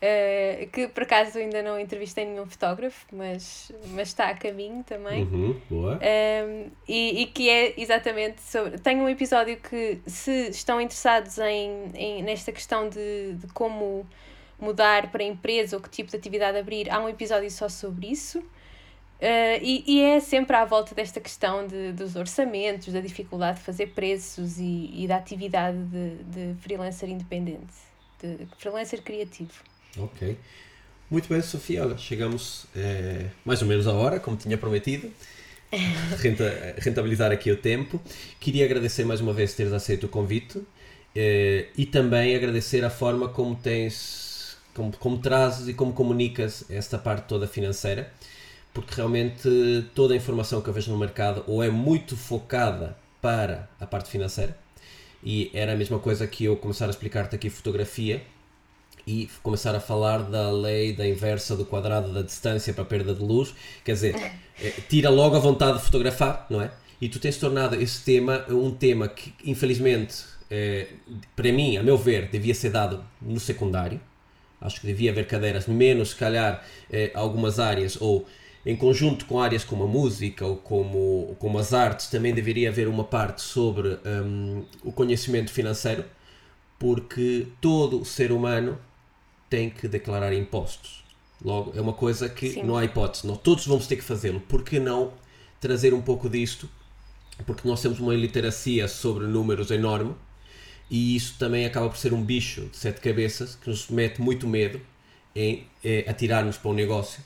[0.01, 5.25] Uh, que por acaso ainda não entrevistei nenhum fotógrafo, mas, mas está a caminho também.
[5.25, 5.95] Uhum, boa.
[5.95, 8.79] Um, ehm, e, e que é exatamente sobre.
[8.79, 14.07] Tenho um episódio que, se estão interessados em, em, nesta questão de, de como
[14.61, 18.39] mudar para empresa ou que tipo de atividade abrir, há um episódio só sobre isso.
[18.39, 23.65] Uh, e, e é sempre à volta desta questão de, dos orçamentos, da dificuldade de
[23.65, 27.75] fazer preços e, e da atividade de, de freelancer independente,
[28.23, 29.51] de freelancer criativo.
[29.97, 30.37] Ok.
[31.11, 31.83] Muito bem, Sofia.
[31.85, 35.11] Olha, chegamos é, mais ou menos à hora, como tinha prometido.
[36.19, 38.01] Renta, rentabilizar aqui o tempo.
[38.41, 40.63] Queria agradecer mais uma vez teres aceito o convite
[41.15, 46.99] é, e também agradecer a forma como tens, como, como trazes e como comunicas esta
[46.99, 48.13] parte toda financeira,
[48.73, 49.49] porque realmente
[49.95, 54.11] toda a informação que eu vejo no mercado ou é muito focada para a parte
[54.11, 54.57] financeira
[55.23, 58.23] e era a mesma coisa que eu começar a explicar-te aqui fotografia
[59.09, 63.15] e começar a falar da lei da inversa do quadrado da distância para a perda
[63.15, 64.15] de luz, quer dizer,
[64.61, 66.71] é, tira logo a vontade de fotografar, não é?
[67.01, 70.89] E tu tens tornado esse tema um tema que, infelizmente, é,
[71.35, 73.99] para mim, a meu ver, devia ser dado no secundário.
[74.61, 78.27] Acho que devia haver cadeiras menos, se calhar, é, algumas áreas, ou
[78.67, 82.89] em conjunto com áreas como a música ou como, como as artes, também deveria haver
[82.89, 86.05] uma parte sobre um, o conhecimento financeiro,
[86.79, 88.79] porque todo ser humano
[89.49, 91.05] tem que declarar impostos.
[91.45, 92.63] Logo, é uma coisa que Sim.
[92.65, 93.27] não há hipótese.
[93.27, 94.41] Não, todos vamos ter que fazê-lo.
[94.41, 95.13] Por que não
[95.61, 96.69] trazer um pouco disto?
[97.47, 100.15] Porque nós temos uma iliteracia sobre números enorme
[100.91, 104.49] e isso também acaba por ser um bicho de sete cabeças que nos mete muito
[104.49, 104.81] medo
[105.35, 107.23] em é, atirar-nos para um negócio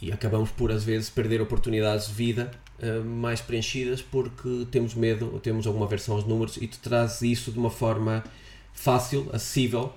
[0.00, 2.50] e acabamos por às vezes perder oportunidades de vida
[2.80, 7.22] uh, mais preenchidas porque temos medo ou temos alguma aversão aos números e tu trazes
[7.22, 8.24] isso de uma forma
[8.72, 9.92] fácil, acessível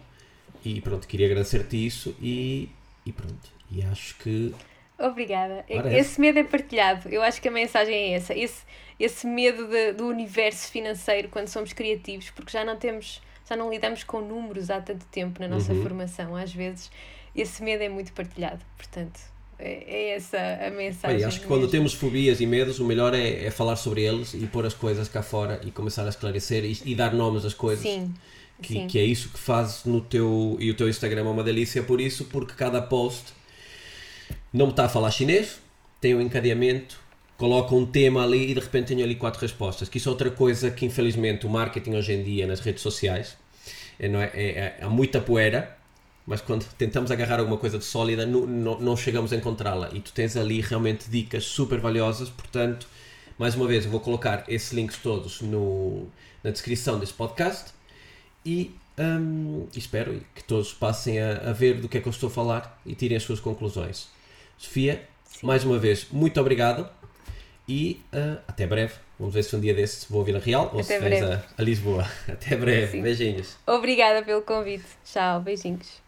[0.65, 2.69] e pronto, queria agradecer-te isso e,
[3.05, 3.53] e pronto.
[3.71, 4.53] E acho que.
[4.97, 5.65] Obrigada.
[5.67, 5.95] Parece.
[5.95, 7.09] Esse medo é partilhado.
[7.09, 8.33] Eu acho que a mensagem é essa.
[8.33, 8.63] Esse,
[8.99, 13.69] esse medo de, do universo financeiro quando somos criativos, porque já não temos, já não
[13.69, 15.83] lidamos com números há tanto tempo na nossa uhum.
[15.83, 16.35] formação.
[16.35, 16.89] Às vezes
[17.35, 18.63] esse medo é muito partilhado.
[18.77, 19.19] Portanto,
[19.59, 21.17] é, é essa a mensagem.
[21.17, 24.33] Bem, acho que quando temos fobias e medos, o melhor é, é falar sobre eles
[24.33, 27.53] e pôr as coisas cá fora e começar a esclarecer e, e dar nomes às
[27.53, 27.83] coisas.
[27.83, 28.13] Sim
[28.61, 31.83] que, que, é isso que fazes no teu e o teu Instagram é uma delícia
[31.83, 33.33] por isso porque cada post
[34.51, 35.59] não está a falar chinês
[35.99, 36.99] tem um encadeamento
[37.37, 40.31] coloca um tema ali e de repente tenho ali quatro respostas que isso é outra
[40.31, 43.35] coisa que infelizmente o marketing hoje em dia nas redes sociais
[43.99, 45.75] é, não é, é, é há muita poeira
[46.25, 49.91] mas quando tentamos agarrar alguma coisa de sólida, não, não, não chegamos a encontrá-la.
[49.93, 52.87] E tu tens ali realmente dicas super valiosas, portanto,
[53.37, 56.07] mais uma vez, eu vou colocar esses links todos no,
[56.43, 57.74] na descrição deste podcast
[58.45, 62.27] e um, espero que todos passem a, a, ver do que é que eu estou
[62.27, 64.07] a falar e tirem as suas conclusões.
[64.57, 65.47] Sofia, Sim.
[65.47, 66.89] mais uma vez, muito obrigado
[67.67, 68.93] e uh, até breve.
[69.19, 71.43] Vamos ver se um dia desses vou a Vila Real ou até se vens a,
[71.57, 72.05] a, Lisboa.
[72.27, 72.91] Até breve.
[72.91, 73.01] Sim.
[73.01, 73.55] Beijinhos.
[73.65, 74.85] Obrigada pelo convite.
[75.05, 75.39] Tchau.
[75.39, 76.04] Beijinhos.